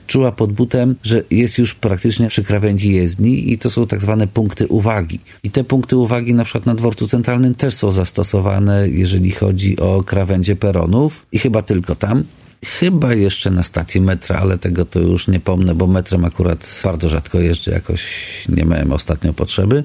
czuła 0.07 0.31
pod 0.31 0.53
butem, 0.53 0.95
że 1.03 1.23
jest 1.31 1.57
już 1.57 1.75
praktycznie 1.75 2.27
przy 2.27 2.43
krawędzi 2.43 2.91
jezdni 2.91 3.51
i 3.51 3.57
to 3.57 3.69
są 3.69 3.87
tak 3.87 4.01
zwane 4.01 4.27
punkty 4.27 4.67
uwagi. 4.67 5.19
I 5.43 5.51
te 5.51 5.63
punkty 5.63 5.97
uwagi 5.97 6.33
na 6.33 6.43
przykład 6.43 6.65
na 6.65 6.75
dworcu 6.75 7.07
centralnym 7.07 7.55
też 7.55 7.73
są 7.73 7.91
zastosowane, 7.91 8.89
jeżeli 8.89 9.31
chodzi 9.31 9.79
o 9.79 10.03
krawędzie 10.03 10.55
peronów 10.55 11.25
i 11.31 11.39
chyba 11.39 11.61
tylko 11.61 11.95
tam. 11.95 12.23
Chyba 12.65 13.13
jeszcze 13.13 13.51
na 13.51 13.63
stacji 13.63 14.01
metra, 14.01 14.39
ale 14.39 14.57
tego 14.57 14.85
to 14.85 14.99
już 14.99 15.27
nie 15.27 15.39
pomnę, 15.39 15.75
bo 15.75 15.87
metrem 15.87 16.25
akurat 16.25 16.81
bardzo 16.83 17.09
rzadko 17.09 17.39
jeżdżę, 17.39 17.71
jakoś 17.71 18.03
nie 18.49 18.65
miałem 18.65 18.91
ostatnio 18.91 19.33
potrzeby. 19.33 19.83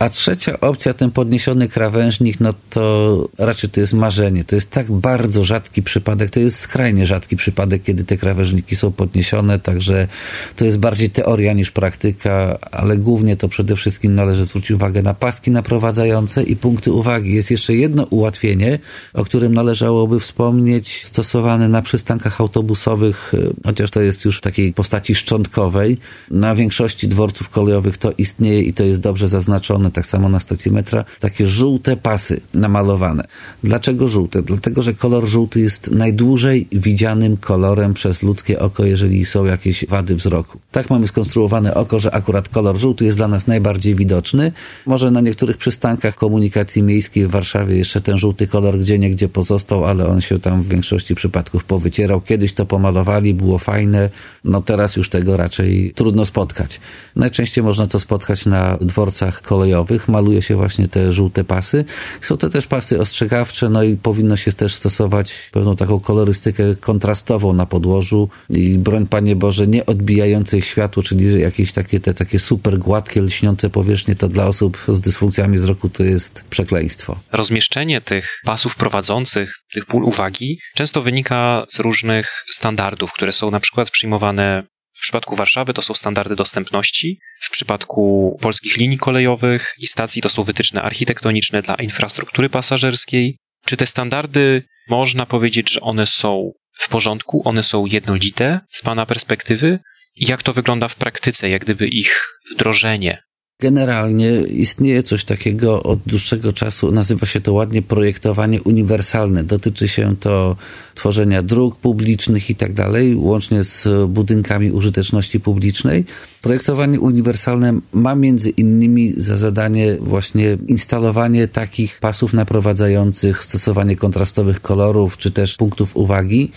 A 0.00 0.08
trzecia 0.08 0.60
opcja, 0.60 0.92
ten 0.92 1.10
podniesiony 1.10 1.68
krawężnik, 1.68 2.40
no 2.40 2.54
to 2.70 3.28
raczej 3.38 3.70
to 3.70 3.80
jest 3.80 3.92
marzenie. 3.92 4.44
To 4.44 4.54
jest 4.54 4.70
tak 4.70 4.92
bardzo 4.92 5.44
rzadki 5.44 5.82
przypadek, 5.82 6.30
to 6.30 6.40
jest 6.40 6.58
skrajnie 6.58 7.06
rzadki 7.06 7.36
przypadek, 7.36 7.82
kiedy 7.82 8.04
te 8.04 8.16
krawężniki 8.16 8.76
są 8.76 8.92
podniesione, 8.92 9.58
także 9.58 10.08
to 10.56 10.64
jest 10.64 10.78
bardziej 10.78 11.10
teoria 11.10 11.52
niż 11.52 11.70
praktyka, 11.70 12.58
ale 12.70 12.96
głównie 12.96 13.36
to 13.36 13.48
przede 13.48 13.76
wszystkim 13.76 14.14
należy 14.14 14.44
zwrócić 14.44 14.70
uwagę 14.70 15.02
na 15.02 15.14
paski 15.14 15.50
naprowadzające 15.50 16.42
i 16.42 16.56
punkty 16.56 16.92
uwagi. 16.92 17.34
Jest 17.34 17.50
jeszcze 17.50 17.74
jedno 17.74 18.04
ułatwienie, 18.04 18.78
o 19.14 19.24
którym 19.24 19.54
należałoby 19.54 20.20
wspomnieć, 20.20 21.06
stosowane 21.06 21.68
na 21.68 21.82
przystankach 21.82 22.40
autobusowych, 22.40 23.32
chociaż 23.64 23.90
to 23.90 24.00
jest 24.00 24.24
już 24.24 24.38
w 24.38 24.40
takiej 24.40 24.72
postaci 24.72 25.14
szczątkowej. 25.14 25.98
Na 26.30 26.54
większości 26.54 27.08
dworców 27.08 27.48
kolejowych 27.48 27.98
to 27.98 28.12
istnieje 28.18 28.62
i 28.62 28.72
to 28.72 28.84
jest 28.84 29.00
dobrze 29.00 29.28
zaznaczone 29.28 29.89
tak 29.90 30.06
samo 30.06 30.28
na 30.28 30.40
stacji 30.40 30.70
metra, 30.70 31.04
takie 31.20 31.46
żółte 31.46 31.96
pasy 31.96 32.40
namalowane. 32.54 33.24
Dlaczego 33.64 34.08
żółte? 34.08 34.42
Dlatego, 34.42 34.82
że 34.82 34.94
kolor 34.94 35.26
żółty 35.26 35.60
jest 35.60 35.90
najdłużej 35.90 36.68
widzianym 36.72 37.36
kolorem 37.36 37.94
przez 37.94 38.22
ludzkie 38.22 38.60
oko, 38.60 38.84
jeżeli 38.84 39.26
są 39.26 39.44
jakieś 39.44 39.86
wady 39.86 40.14
wzroku. 40.14 40.58
Tak 40.70 40.90
mamy 40.90 41.06
skonstruowane 41.06 41.74
oko, 41.74 41.98
że 41.98 42.14
akurat 42.14 42.48
kolor 42.48 42.78
żółty 42.78 43.04
jest 43.04 43.18
dla 43.18 43.28
nas 43.28 43.46
najbardziej 43.46 43.94
widoczny. 43.94 44.52
Może 44.86 45.10
na 45.10 45.20
niektórych 45.20 45.56
przystankach 45.56 46.14
komunikacji 46.14 46.82
miejskiej 46.82 47.26
w 47.26 47.30
Warszawie 47.30 47.76
jeszcze 47.76 48.00
ten 48.00 48.18
żółty 48.18 48.46
kolor 48.46 48.78
gdzie 48.78 48.98
niegdzie 48.98 49.28
pozostał, 49.28 49.84
ale 49.84 50.08
on 50.08 50.20
się 50.20 50.38
tam 50.38 50.62
w 50.62 50.68
większości 50.68 51.14
przypadków 51.14 51.64
powycierał. 51.64 52.20
Kiedyś 52.20 52.52
to 52.52 52.66
pomalowali, 52.66 53.34
było 53.34 53.58
fajne, 53.58 54.10
no 54.44 54.62
teraz 54.62 54.96
już 54.96 55.08
tego 55.08 55.36
raczej 55.36 55.92
trudno 55.94 56.26
spotkać. 56.26 56.80
Najczęściej 57.16 57.64
można 57.64 57.86
to 57.86 58.00
spotkać 58.00 58.46
na 58.46 58.76
dworcach 58.80 59.42
kolejowych 59.42 59.79
maluje 60.08 60.42
się 60.42 60.56
właśnie 60.56 60.88
te 60.88 61.12
żółte 61.12 61.44
pasy. 61.44 61.84
Są 62.20 62.36
to 62.36 62.48
też 62.48 62.66
pasy 62.66 63.00
ostrzegawcze, 63.00 63.68
no 63.68 63.82
i 63.82 63.96
powinno 63.96 64.36
się 64.36 64.52
też 64.52 64.74
stosować 64.74 65.34
pewną 65.52 65.76
taką 65.76 66.00
kolorystykę 66.00 66.76
kontrastową 66.76 67.52
na 67.52 67.66
podłożu 67.66 68.28
i 68.50 68.78
broń 68.78 69.06
Panie 69.06 69.36
Boże, 69.36 69.66
nie 69.66 69.86
odbijającej 69.86 70.62
światło, 70.62 71.02
czyli 71.02 71.40
jakieś 71.40 71.72
takie 71.72 72.00
te 72.00 72.14
takie 72.14 72.38
super 72.38 72.78
gładkie, 72.78 73.22
lśniące 73.22 73.70
powierzchnie, 73.70 74.14
to 74.16 74.28
dla 74.28 74.46
osób 74.46 74.78
z 74.88 75.00
dysfunkcjami 75.00 75.58
wzroku 75.58 75.88
to 75.88 76.02
jest 76.02 76.44
przekleństwo. 76.50 77.16
Rozmieszczenie 77.32 78.00
tych 78.00 78.40
pasów 78.44 78.76
prowadzących, 78.76 79.54
tych 79.74 79.86
pól 79.86 80.04
uwagi, 80.04 80.58
często 80.74 81.02
wynika 81.02 81.64
z 81.68 81.80
różnych 81.80 82.44
standardów, 82.50 83.12
które 83.12 83.32
są 83.32 83.50
na 83.50 83.60
przykład 83.60 83.90
przyjmowane 83.90 84.62
w 85.00 85.02
przypadku 85.02 85.36
Warszawy 85.36 85.74
to 85.74 85.82
są 85.82 85.94
standardy 85.94 86.36
dostępności, 86.36 87.20
w 87.40 87.50
przypadku 87.50 88.36
polskich 88.42 88.76
linii 88.76 88.98
kolejowych 88.98 89.74
i 89.78 89.86
stacji 89.86 90.22
to 90.22 90.30
są 90.30 90.42
wytyczne 90.42 90.82
architektoniczne 90.82 91.62
dla 91.62 91.74
infrastruktury 91.74 92.48
pasażerskiej. 92.48 93.38
Czy 93.66 93.76
te 93.76 93.86
standardy 93.86 94.62
można 94.88 95.26
powiedzieć, 95.26 95.70
że 95.70 95.80
one 95.80 96.06
są 96.06 96.52
w 96.72 96.88
porządku, 96.88 97.42
one 97.44 97.62
są 97.62 97.86
jednolite 97.86 98.60
z 98.68 98.82
Pana 98.82 99.06
perspektywy? 99.06 99.78
Jak 100.16 100.42
to 100.42 100.52
wygląda 100.52 100.88
w 100.88 100.94
praktyce, 100.94 101.50
jak 101.50 101.62
gdyby 101.62 101.88
ich 101.88 102.26
wdrożenie? 102.54 103.22
Generalnie 103.60 104.40
istnieje 104.40 105.02
coś 105.02 105.24
takiego 105.24 105.82
od 105.82 105.98
dłuższego 106.06 106.52
czasu, 106.52 106.92
nazywa 106.92 107.26
się 107.26 107.40
to 107.40 107.52
ładnie 107.52 107.82
projektowanie 107.82 108.62
uniwersalne. 108.62 109.44
Dotyczy 109.44 109.88
się 109.88 110.16
to 110.16 110.56
tworzenia 110.94 111.42
dróg 111.42 111.76
publicznych 111.76 112.50
i 112.50 112.54
tak 112.54 112.72
dalej, 112.72 113.14
łącznie 113.14 113.64
z 113.64 113.88
budynkami 114.08 114.70
użyteczności 114.70 115.40
publicznej. 115.40 116.04
Projektowanie 116.42 117.00
uniwersalne 117.00 117.80
ma 117.92 118.14
między 118.14 118.50
innymi 118.50 119.14
za 119.16 119.36
zadanie 119.36 119.96
właśnie 120.00 120.58
instalowanie 120.66 121.48
takich 121.48 121.98
pasów 121.98 122.32
naprowadzających, 122.32 123.42
stosowanie 123.42 123.96
kontrastowych 123.96 124.60
kolorów 124.60 125.16
czy 125.16 125.30
też 125.30 125.56
punktów 125.56 125.96
uwagi 125.96 126.50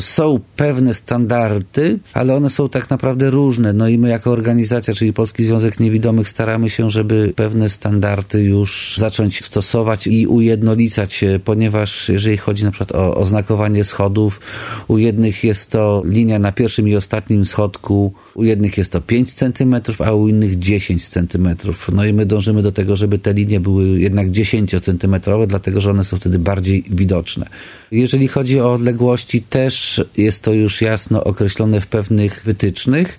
są 0.00 0.40
pewne 0.56 0.94
standardy, 0.94 1.98
ale 2.12 2.34
one 2.34 2.50
są 2.50 2.68
tak 2.68 2.90
naprawdę 2.90 3.30
różne. 3.30 3.72
No 3.72 3.88
i 3.88 3.98
my 3.98 4.08
jako 4.08 4.30
organizacja, 4.30 4.94
czyli 4.94 5.12
Polski 5.12 5.44
Związek 5.44 5.80
Niewidomych, 5.80 6.28
staramy 6.28 6.70
się, 6.70 6.90
żeby 6.90 7.32
pewne 7.36 7.70
standardy 7.70 8.42
już 8.42 8.96
zacząć 8.98 9.44
stosować 9.44 10.06
i 10.06 10.26
ujednolicać, 10.26 11.24
ponieważ 11.44 12.08
jeżeli 12.08 12.36
chodzi 12.36 12.64
na 12.64 12.70
przykład 12.70 12.92
o 12.92 13.16
oznakowanie 13.16 13.84
schodów, 13.84 14.40
u 14.88 14.98
jednych 14.98 15.44
jest 15.44 15.70
to 15.70 16.02
linia 16.04 16.38
na 16.38 16.52
pierwszym 16.52 16.88
i 16.88 16.96
ostatnim 16.96 17.44
schodku, 17.44 18.12
u 18.38 18.44
jednych 18.44 18.78
jest 18.78 18.92
to 18.92 19.00
5 19.00 19.32
cm, 19.32 19.76
a 19.98 20.12
u 20.12 20.28
innych 20.28 20.58
10 20.58 21.08
cm. 21.08 21.48
No 21.92 22.04
i 22.04 22.12
my 22.12 22.26
dążymy 22.26 22.62
do 22.62 22.72
tego, 22.72 22.96
żeby 22.96 23.18
te 23.18 23.34
linie 23.34 23.60
były 23.60 24.00
jednak 24.00 24.30
10 24.30 24.70
cm, 24.70 25.16
dlatego 25.46 25.80
że 25.80 25.90
one 25.90 26.04
są 26.04 26.16
wtedy 26.16 26.38
bardziej 26.38 26.84
widoczne. 26.90 27.46
Jeżeli 27.90 28.28
chodzi 28.28 28.60
o 28.60 28.72
odległości, 28.72 29.42
też 29.42 30.04
jest 30.16 30.42
to 30.42 30.52
już 30.52 30.82
jasno 30.82 31.24
określone 31.24 31.80
w 31.80 31.86
pewnych 31.86 32.42
wytycznych. 32.44 33.18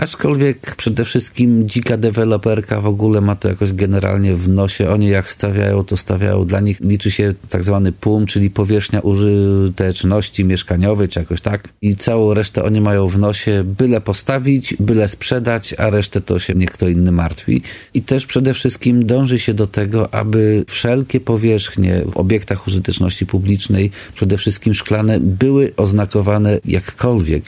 Aczkolwiek 0.00 0.76
przede 0.76 1.04
wszystkim 1.04 1.68
dzika 1.68 1.96
deweloperka 1.96 2.80
w 2.80 2.86
ogóle 2.86 3.20
ma 3.20 3.36
to 3.36 3.48
jakoś 3.48 3.72
generalnie 3.72 4.34
w 4.34 4.48
nosie. 4.48 4.90
Oni 4.90 5.08
jak 5.08 5.28
stawiają, 5.28 5.84
to 5.84 5.96
stawiają. 5.96 6.44
Dla 6.44 6.60
nich 6.60 6.80
liczy 6.80 7.10
się 7.10 7.34
tak 7.48 7.64
zwany 7.64 7.92
PUM, 7.92 8.26
czyli 8.26 8.50
powierzchnia 8.50 9.00
użyteczności 9.00 10.44
mieszkaniowej, 10.44 11.08
czy 11.08 11.18
jakoś 11.18 11.40
tak. 11.40 11.68
I 11.82 11.96
całą 11.96 12.34
resztę 12.34 12.64
oni 12.64 12.80
mają 12.80 13.08
w 13.08 13.18
nosie, 13.18 13.64
byle 13.78 14.00
postawić, 14.00 14.74
byle 14.80 15.08
sprzedać, 15.08 15.74
a 15.78 15.90
resztę 15.90 16.20
to 16.20 16.38
się 16.38 16.54
niech 16.54 16.70
kto 16.70 16.88
inny 16.88 17.12
martwi. 17.12 17.62
I 17.94 18.02
też 18.02 18.26
przede 18.26 18.54
wszystkim 18.54 19.06
dąży 19.06 19.38
się 19.38 19.54
do 19.54 19.66
tego, 19.66 20.14
aby 20.14 20.64
wszelkie 20.68 21.20
powierzchnie 21.20 22.02
w 22.12 22.16
obiektach 22.16 22.66
użyteczności 22.66 23.26
publicznej, 23.26 23.90
przede 24.14 24.38
wszystkim 24.38 24.74
szklane, 24.74 25.20
były 25.20 25.72
oznakowane 25.76 26.58
jakkolwiek 26.64 27.44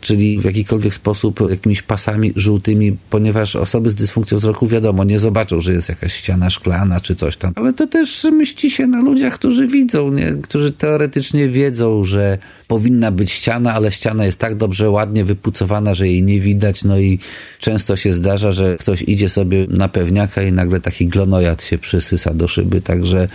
czyli 0.00 0.40
w 0.40 0.44
jakikolwiek 0.44 0.94
sposób 0.94 1.40
jakimiś 1.50 1.82
pasami 1.88 2.32
żółtymi, 2.36 2.96
ponieważ 3.10 3.56
osoby 3.56 3.90
z 3.90 3.94
dysfunkcją 3.94 4.38
wzroku 4.38 4.66
wiadomo, 4.66 5.04
nie 5.04 5.18
zobaczą, 5.18 5.60
że 5.60 5.72
jest 5.72 5.88
jakaś 5.88 6.12
ściana 6.14 6.50
szklana 6.50 7.00
czy 7.00 7.14
coś 7.14 7.36
tam. 7.36 7.52
Ale 7.56 7.72
to 7.72 7.86
też 7.86 8.24
myśli 8.24 8.70
się 8.70 8.86
na 8.86 9.00
ludziach, 9.00 9.34
którzy 9.34 9.66
widzą, 9.66 10.12
nie? 10.12 10.34
którzy 10.42 10.72
teoretycznie 10.72 11.48
wiedzą, 11.48 12.04
że 12.04 12.38
powinna 12.68 13.10
być 13.10 13.30
ściana, 13.30 13.74
ale 13.74 13.92
ściana 13.92 14.26
jest 14.26 14.38
tak 14.38 14.56
dobrze, 14.56 14.90
ładnie 14.90 15.24
wypucowana, 15.24 15.94
że 15.94 16.08
jej 16.08 16.22
nie 16.22 16.40
widać, 16.40 16.84
no 16.84 16.98
i 16.98 17.18
często 17.58 17.96
się 17.96 18.14
zdarza, 18.14 18.52
że 18.52 18.76
ktoś 18.76 19.02
idzie 19.02 19.28
sobie 19.28 19.66
na 19.70 19.88
pewniaka 19.88 20.42
i 20.42 20.52
nagle 20.52 20.80
taki 20.80 21.06
glonojad 21.06 21.62
się 21.62 21.78
przysysa 21.78 22.34
do 22.34 22.48
szyby, 22.48 22.80
także 22.80 23.28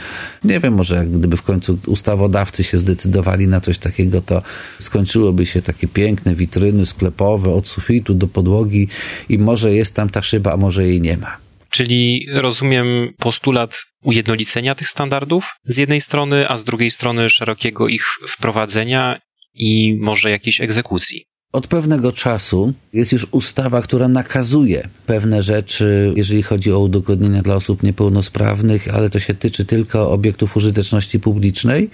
nie 0.44 0.60
wiem, 0.60 0.74
może 0.74 1.06
gdyby 1.06 1.38
w 1.38 1.42
końcu 1.42 1.80
ustawodawcy 1.88 2.64
się 2.64 2.78
zdecydowali 2.78 3.48
na 3.48 3.62
coś 3.62 3.78
takiego, 3.78 4.22
to 4.22 4.42
skończyłoby 4.80 5.46
się 5.46 5.62
takie 5.62 5.88
piękne 5.88 6.36
witryny 6.36 6.86
sklepowe 6.86 7.54
od 7.54 7.68
sufitu 7.68 8.14
do 8.14 8.28
podłogi 8.44 8.88
i 9.30 9.38
może 9.38 9.74
jest 9.74 9.96
tam 9.96 10.10
ta 10.10 10.22
szyba, 10.22 10.54
a 10.54 10.58
może 10.58 10.88
jej 10.88 11.02
nie 11.02 11.18
ma. 11.18 11.38
Czyli 11.70 12.28
rozumiem 12.34 13.14
postulat 13.18 13.86
ujednolicenia 14.04 14.76
tych 14.76 14.88
standardów 14.88 15.56
z 15.64 15.78
jednej 15.78 16.02
strony, 16.02 16.50
a 16.50 16.58
z 16.58 16.64
drugiej 16.64 16.92
strony 16.92 17.30
szerokiego 17.30 17.88
ich 17.88 18.06
wprowadzenia 18.28 19.20
i 19.54 19.98
może 20.00 20.30
jakiejś 20.30 20.62
egzekucji. 20.62 21.26
Od 21.54 21.68
pewnego 21.68 22.12
czasu 22.12 22.74
jest 22.94 23.12
już 23.12 23.28
ustawa, 23.32 23.82
która 23.82 24.08
nakazuje 24.08 24.88
pewne 25.06 25.44
rzeczy, 25.44 26.14
jeżeli 26.16 26.44
chodzi 26.44 26.72
o 26.72 26.80
udogodnienia 26.80 27.42
dla 27.42 27.56
osób 27.56 27.84
niepełnosprawnych, 27.84 28.88
ale 28.96 29.10
to 29.10 29.20
się 29.20 29.34
tyczy 29.34 29.66
tylko 29.66 30.12
obiektów 30.12 30.58
użyteczności 30.58 31.20
publicznej. 31.20 31.90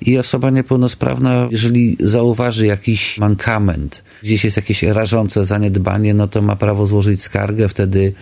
I 0.00 0.18
osoba 0.18 0.50
niepełnosprawna, 0.50 1.48
jeżeli 1.50 1.96
zauważy 2.00 2.66
jakiś 2.66 3.18
mankament, 3.18 4.02
gdzieś 4.22 4.44
jest 4.44 4.56
jakieś 4.56 4.82
rażące 4.82 5.46
zaniedbanie, 5.46 6.14
no 6.14 6.28
to 6.28 6.42
ma 6.42 6.56
prawo 6.56 6.86
złożyć 6.86 7.22
skargę, 7.22 7.68
wtedy 7.68 8.12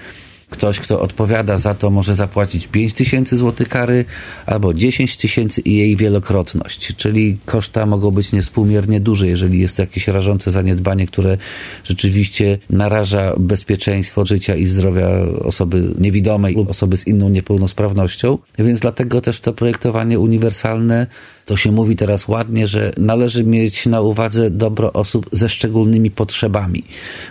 Ktoś, 0.52 0.80
kto 0.80 1.00
odpowiada 1.00 1.58
za 1.58 1.74
to, 1.74 1.90
może 1.90 2.14
zapłacić 2.14 2.66
5 2.66 2.92
tysięcy 2.92 3.36
złotych 3.36 3.68
kary 3.68 4.04
albo 4.46 4.74
10 4.74 5.16
tysięcy 5.16 5.60
i 5.60 5.76
jej 5.76 5.96
wielokrotność. 5.96 6.96
Czyli 6.96 7.38
koszta 7.46 7.86
mogą 7.86 8.10
być 8.10 8.32
niespółmiernie 8.32 9.00
duże, 9.00 9.28
jeżeli 9.28 9.60
jest 9.60 9.76
to 9.76 9.82
jakieś 9.82 10.08
rażące 10.08 10.50
zaniedbanie, 10.50 11.06
które 11.06 11.38
rzeczywiście 11.84 12.58
naraża 12.70 13.32
bezpieczeństwo 13.38 14.26
życia 14.26 14.54
i 14.56 14.66
zdrowia 14.66 15.08
osoby 15.44 15.94
niewidomej 15.98 16.54
lub 16.54 16.70
osoby 16.70 16.96
z 16.96 17.06
inną 17.06 17.28
niepełnosprawnością. 17.28 18.38
Więc 18.58 18.80
dlatego 18.80 19.20
też 19.20 19.40
to 19.40 19.52
projektowanie 19.52 20.18
uniwersalne 20.18 21.06
to 21.46 21.56
się 21.56 21.72
mówi 21.72 21.96
teraz 21.96 22.28
ładnie, 22.28 22.66
że 22.66 22.92
należy 22.96 23.44
mieć 23.44 23.86
na 23.86 24.00
uwadze 24.00 24.50
dobro 24.50 24.92
osób 24.92 25.28
ze 25.32 25.48
szczególnymi 25.48 26.10
potrzebami, 26.10 26.82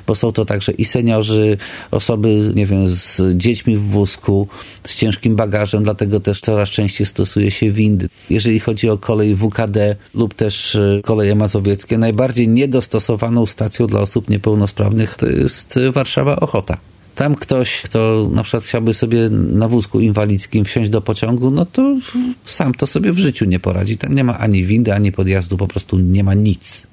bo 0.08 0.16
są 0.16 0.32
to 0.32 0.46
także 0.46 0.72
i 0.72 0.86
seniorzy, 0.86 1.58
osoby, 1.92 2.52
nie 2.56 2.66
wiem, 2.66 2.88
z 2.88 3.22
dziećmi 3.38 3.78
w 3.78 3.82
wózku, 3.82 4.48
z 4.84 4.96
ciężkim 4.96 5.36
bagażem, 5.36 5.84
dlatego 5.84 6.20
też 6.20 6.42
coraz 6.42 6.70
częściej 6.70 7.08
stosuje 7.08 7.52
się 7.52 7.72
windy. 7.72 8.08
Jeżeli 8.30 8.60
chodzi 8.60 8.90
o 8.90 8.98
kolej 8.98 9.36
WKD 9.36 9.96
lub 10.14 10.34
też 10.34 10.76
e, 10.76 11.02
koleje 11.04 11.36
mazowieckie, 11.36 11.98
najbardziej 11.98 12.48
niedostosowaną 12.48 13.46
stacją 13.46 13.88
dla 13.88 14.00
osób 14.00 14.30
niepełnosprawnych 14.30 15.16
to 15.16 15.30
jest 15.30 15.80
Warszawa 15.94 16.36
Ochota 16.36 16.91
tam 17.16 17.36
ktoś, 17.36 17.82
kto 17.82 18.30
na 18.34 18.44
przykład 18.44 18.64
chciałby 18.64 18.94
sobie 18.94 19.30
na 19.30 19.68
wózku 19.68 20.00
inwalidzkim 20.00 20.66
wsiąść 20.66 20.90
do 20.90 21.02
pociągu, 21.02 21.52
no 21.52 21.66
to 21.66 21.98
sam 22.46 22.74
to 22.74 22.88
sobie 22.88 23.12
w 23.12 23.18
życiu 23.18 23.46
nie 23.46 23.60
poradzi. 23.60 23.98
Tam 23.98 24.16
nie 24.16 24.24
ma 24.24 24.40
ani 24.40 24.64
windy, 24.64 24.94
ani 24.94 25.12
podjazdu, 25.12 25.58
po 25.58 25.68
prostu 25.68 26.00
nie 26.00 26.24
ma 26.24 26.34
nic. 26.34 26.88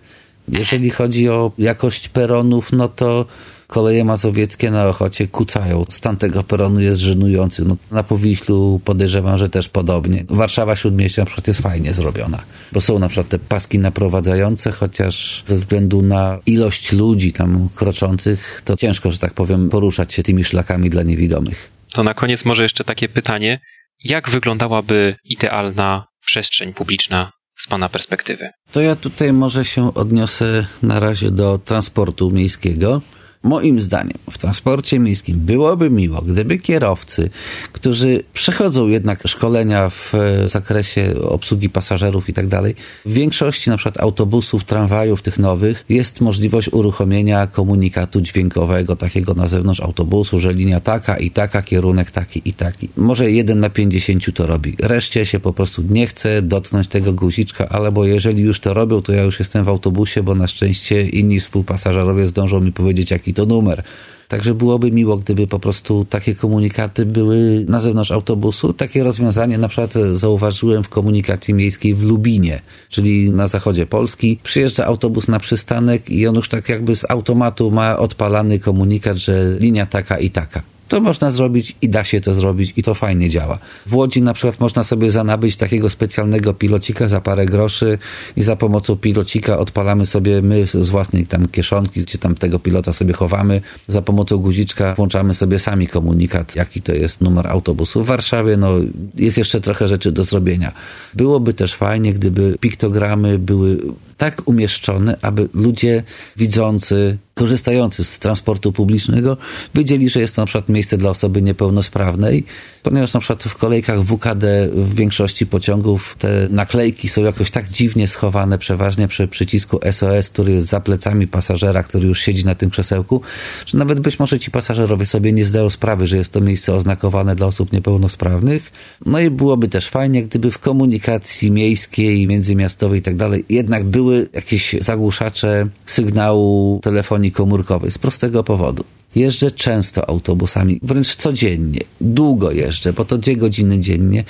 Jeżeli 0.49 0.91
chodzi 0.91 1.29
o 1.29 1.53
jakość 1.59 2.09
peronów, 2.09 2.73
no 2.73 2.89
to 2.89 3.27
Koleje 3.69 4.05
mazowieckie 4.05 4.71
na 4.71 4.89
Ochocie 4.89 5.27
kucają. 5.27 5.85
Stan 5.91 6.17
tego 6.17 6.43
peronu 6.43 6.81
jest 6.81 7.01
żenujący. 7.01 7.65
No, 7.65 7.77
na 7.91 8.03
Powiślu 8.03 8.81
podejrzewam, 8.85 9.39
że 9.39 9.49
też 9.49 9.69
podobnie. 9.69 10.25
Warszawa 10.29 10.77
Śródmieście 10.77 11.23
na 11.23 11.27
przykład 11.27 11.49
jest 11.49 11.61
fajnie 11.61 11.95
zrobiona, 11.95 12.43
bo 12.73 12.81
są 12.81 12.99
na 12.99 13.09
przykład 13.09 13.29
te 13.29 13.39
paski 13.39 13.79
naprowadzające, 13.79 14.73
chociaż 14.73 15.45
ze 15.47 15.57
względu 15.57 16.03
na 16.03 16.39
ilość 16.47 16.93
ludzi 16.93 17.33
tam 17.33 17.69
kroczących, 17.75 18.63
to 18.65 18.77
ciężko, 18.77 19.13
że 19.13 19.19
tak 19.19 19.35
powiem, 19.35 19.69
poruszać 19.69 20.15
się 20.15 20.23
tymi 20.23 20.45
szlakami 20.45 20.91
dla 20.91 21.03
niewidomych. 21.03 21.71
To 21.93 22.03
na 22.03 22.15
koniec 22.15 22.45
może 22.45 22.63
jeszcze 22.63 22.85
takie 22.85 23.09
pytanie. 23.09 23.61
Jak 24.05 24.31
wyglądałaby 24.31 25.17
idealna 25.25 26.05
przestrzeń 26.27 26.75
publiczna 26.75 27.31
z 27.55 27.67
Pana 27.67 27.89
perspektywy? 27.89 28.49
To 28.73 28.81
ja 28.81 28.97
tutaj 28.97 29.33
może 29.33 29.65
się 29.65 29.95
odniosę 29.95 30.67
na 30.83 31.01
razie 31.01 31.31
do 31.31 31.59
transportu 31.65 32.31
miejskiego. 32.31 33.03
Moim 33.43 33.81
zdaniem 33.81 34.19
w 34.31 34.39
transporcie 34.39 34.99
miejskim 34.99 35.39
byłoby 35.39 35.91
miło, 35.91 36.23
gdyby 36.23 36.59
kierowcy, 36.59 37.31
którzy 37.73 38.23
przechodzą 38.33 38.89
jednak 38.89 39.29
szkolenia 39.29 39.91
w 39.91 40.13
zakresie 40.47 41.15
obsługi 41.23 41.71
pasażerów 41.71 42.29
i 42.29 42.33
tak 42.33 42.47
dalej, 42.47 42.75
w 43.07 43.13
większości 43.13 43.71
na 43.71 43.77
przykład 43.77 44.01
autobusów, 44.01 44.65
tramwajów 44.65 45.23
tych 45.23 45.39
nowych 45.39 45.85
jest 45.89 46.21
możliwość 46.21 46.69
uruchomienia 46.73 47.47
komunikatu 47.47 48.21
dźwiękowego 48.21 48.97
takiego 48.97 49.35
na 49.35 49.49
zewnątrz 49.49 49.81
autobusu, 49.81 50.39
że 50.39 50.53
linia 50.53 50.81
taka 50.81 51.17
i 51.17 51.31
taka, 51.31 51.63
kierunek 51.63 52.11
taki 52.11 52.43
i 52.45 52.53
taki. 52.53 52.89
Może 52.97 53.31
jeden 53.31 53.61
na 53.61 53.71
50 53.71 54.35
to 54.35 54.47
robi. 54.47 54.77
Reszcie 54.83 55.27
się 55.27 55.41
po 55.41 55.53
prostu 55.53 55.83
nie 55.91 56.07
chce 56.07 56.43
dotknąć 56.43 56.89
tego 56.89 57.13
guziczka, 57.13 57.69
albo 57.69 58.05
jeżeli 58.05 58.43
już 58.43 58.61
to 58.61 58.75
robią, 58.75 59.03
to 59.03 59.13
ja 59.13 59.23
już 59.23 59.39
jestem 59.39 59.65
w 59.65 59.69
autobusie, 59.69 60.23
bo 60.23 60.35
na 60.35 60.49
szczęście 60.49 61.09
inni 61.09 61.41
współpasażerowie 61.41 62.27
zdążą 62.27 62.61
mi 62.61 62.73
powiedzieć, 62.73 63.11
jaki 63.11 63.28
to 63.35 63.47
numer. 63.47 63.83
Także 64.29 64.55
byłoby 64.55 64.93
miło, 64.93 65.17
gdyby 65.17 65.47
po 65.47 65.59
prostu 65.59 66.05
takie 66.05 66.35
komunikaty 66.35 67.07
były 67.07 67.65
na 67.69 67.81
zewnątrz 67.81 68.11
autobusu. 68.11 68.73
Takie 68.73 69.03
rozwiązanie 69.05 69.59
na 69.59 69.69
przykład 69.69 69.95
zauważyłem 70.15 70.83
w 70.83 70.89
komunikacji 70.89 71.55
miejskiej 71.55 71.95
w 71.95 72.03
Lubinie, 72.03 72.61
czyli 72.89 73.31
na 73.31 73.49
zachodzie 73.49 73.87
Polski. 73.87 74.39
Przyjeżdża 74.43 74.87
autobus 74.87 75.29
na 75.29 75.39
przystanek 75.39 76.11
i 76.11 76.27
on 76.27 76.35
już 76.35 76.49
tak 76.49 76.69
jakby 76.69 76.97
z 76.97 77.11
automatu 77.11 77.71
ma 77.71 77.99
odpalany 77.99 78.59
komunikat, 78.59 79.17
że 79.17 79.57
linia 79.61 79.87
taka 79.87 80.19
i 80.19 80.31
taka. 80.31 80.63
To 80.89 81.01
można 81.01 81.31
zrobić 81.31 81.77
i 81.83 81.89
da 81.89 82.05
się 82.05 82.21
to 82.21 82.35
zrobić 82.35 82.73
i 82.77 82.83
to 82.83 82.95
fajnie 82.95 83.31
działa. 83.31 83.59
W 83.87 83.95
Łodzi 83.95 84.23
na 84.23 84.35
przykład 84.35 84.61
można 84.61 84.85
sobie 84.85 85.11
zanabyć 85.11 85.57
takiego 85.57 85.91
specjalnego 85.91 86.55
pilocika 86.55 87.09
za 87.09 87.21
parę 87.21 87.47
groszy 87.47 87.99
i 88.37 88.43
za 88.43 88.57
pomocą 88.57 88.97
pilocika 88.97 89.59
odpalamy 89.59 90.07
sobie 90.07 90.43
my 90.43 90.67
z 90.67 90.89
własnej 90.89 91.27
tam 91.27 91.49
kieszonki, 91.49 92.01
gdzie 92.01 92.19
tam 92.19 92.35
tego 92.35 92.59
pilota 92.59 92.93
sobie 92.93 93.13
chowamy. 93.15 93.61
Za 93.89 94.03
pomocą 94.03 94.37
guziczka 94.37 94.95
włączamy 94.95 95.35
sobie 95.35 95.59
sami 95.59 95.89
komunikat, 95.89 96.57
jaki 96.57 96.83
to 96.83 96.93
jest 96.93 97.21
numer 97.21 97.47
autobusu. 97.47 98.05
W 98.05 98.07
Warszawie 98.07 98.57
no, 98.57 98.71
jest 99.15 99.39
jeszcze 99.39 99.61
trochę 99.61 99.89
rzeczy 99.89 100.13
do 100.13 100.25
zrobienia. 100.25 100.73
Byłoby 101.15 101.55
też 101.55 101.75
fajnie, 101.75 102.13
gdyby 102.13 102.57
piktogramy 102.61 103.39
były 103.39 103.79
tak 104.19 104.43
umieszczone, 104.45 105.17
aby 105.23 105.49
ludzie 105.55 106.03
widzący, 106.37 107.19
korzystający 107.35 108.05
z 108.05 108.19
transportu 108.19 108.73
publicznego 108.73 109.37
wiedzieli, 109.75 110.09
że 110.09 110.21
jest 110.21 110.37
to 110.37 110.43
na 110.43 110.47
przykład 110.47 110.69
miejsce 110.69 110.99
dla 110.99 111.11
osoby 111.11 111.43
niepełnosprawnej, 111.43 112.45
ponieważ 112.83 113.15
na 113.15 113.21
przykład 113.21 113.43
w 113.43 113.57
kolejkach 113.57 114.03
WKD 114.03 114.69
w 114.73 114.95
większości 114.95 115.47
pociągów 115.47 116.17
te 116.19 116.49
naklejki 116.51 117.09
są 117.09 117.25
jakoś 117.25 117.51
tak 117.51 117.69
dziwnie 117.69 118.09
schowane, 118.09 118.59
przeważnie 118.59 119.09
przy 119.09 119.29
przycisku 119.29 119.81
SOS, 119.93 120.31
który 120.31 120.53
jest 120.53 120.69
za 120.69 120.81
plecami 120.81 121.27
pasażera, 121.27 121.83
który 121.83 122.09
już 122.09 122.21
siedzi 122.21 122.45
na 122.45 122.55
tym 122.55 122.71
krzesełku, 122.71 123.21
że 123.67 123.79
nawet 123.79 124.01
być 124.01 124.19
może 124.19 124.39
ci 124.39 124.51
pasażerowie 124.51 125.07
sobie 125.07 125.33
nie 125.33 125.45
zdają 125.45 125.71
sprawy, 125.71 126.07
że 126.07 126.17
jest 126.17 126.33
to 126.33 126.41
miejsce 126.41 126.75
oznakowane 126.75 127.37
dla 127.37 127.47
osób 127.47 127.73
niepełnosprawnych. 127.73 128.73
No 129.07 129.21
i 129.21 129.31
byłoby 129.31 129.69
też 129.69 129.89
fajnie, 129.89 130.23
gdyby 130.23 130.51
w 130.51 130.59
komunikacji 130.59 131.51
miejskiej, 131.51 132.27
międzymiastowej 132.27 132.99
i 132.99 133.03
tak 133.03 133.17
dalej 133.17 133.45
jednak 133.49 133.85
były 133.85 134.08
jakieś 134.33 134.75
zagłuszacze 134.81 135.67
sygnału 135.87 136.81
telefonii 136.83 137.33
komórkowej 137.33 137.91
z 137.91 137.99
prostego 137.99 138.45
powodu. 138.45 138.85
Jeżdżę 139.15 139.51
często 139.51 140.09
autobusami, 140.09 140.81
wręcz 140.83 141.17
codziennie, 141.17 141.81
długo 142.01 142.53
jeżdżę, 142.53 142.93
bo 142.93 143.05
to 143.05 143.19
dwie 143.19 143.37
godziny 143.37 143.79
dziennie 143.79 144.25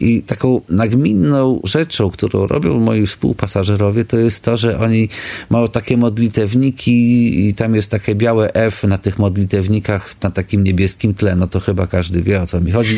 i 0.00 0.22
taką 0.22 0.60
nagminną 0.68 1.60
rzeczą, 1.64 2.10
którą 2.10 2.46
robią 2.46 2.80
moi 2.80 3.06
współpasażerowie, 3.06 4.04
to 4.04 4.18
jest 4.18 4.42
to, 4.42 4.56
że 4.56 4.78
oni 4.78 5.08
mają 5.50 5.68
takie 5.68 5.96
modlitewniki 5.96 7.48
i 7.48 7.54
tam 7.54 7.74
jest 7.74 7.90
takie 7.90 8.14
białe 8.14 8.54
F 8.54 8.82
na 8.82 8.98
tych 8.98 9.18
modlitewnikach 9.18 10.14
na 10.22 10.30
takim 10.30 10.64
niebieskim 10.64 11.14
tle, 11.14 11.36
no 11.36 11.46
to 11.46 11.60
chyba 11.60 11.86
każdy 11.86 12.22
wie 12.22 12.42
o 12.42 12.46
co 12.46 12.60
mi 12.60 12.72
chodzi. 12.72 12.96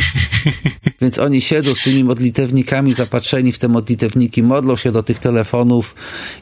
Więc 1.01 1.19
oni 1.19 1.41
siedzą 1.41 1.75
z 1.75 1.83
tymi 1.83 2.05
modlitewnikami 2.05 2.95
zapatrzeni 2.95 3.53
w 3.53 3.59
te 3.59 3.69
modlitewniki, 3.69 4.43
modlą 4.43 4.77
się 4.77 4.93
do 4.93 5.03
tych 5.03 5.19
telefonów 5.19 5.95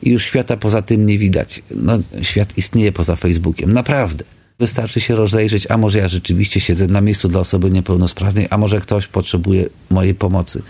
i 0.02 0.10
już 0.10 0.24
świata 0.24 0.56
poza 0.56 0.82
tym 0.82 1.06
nie 1.06 1.18
widać. 1.18 1.62
No, 1.70 1.98
świat 2.22 2.58
istnieje 2.58 2.92
poza 2.92 3.16
Facebookiem, 3.16 3.72
naprawdę. 3.72 4.35
Wystarczy 4.58 5.00
się 5.00 5.16
rozejrzeć, 5.16 5.66
a 5.70 5.76
może 5.76 5.98
ja 5.98 6.08
rzeczywiście 6.08 6.60
siedzę 6.60 6.86
na 6.86 7.00
miejscu 7.00 7.28
dla 7.28 7.40
osoby 7.40 7.70
niepełnosprawnej, 7.70 8.46
a 8.50 8.58
może 8.58 8.80
ktoś 8.80 9.06
potrzebuje 9.06 9.68
mojej 9.90 10.14
pomocy. 10.14 10.62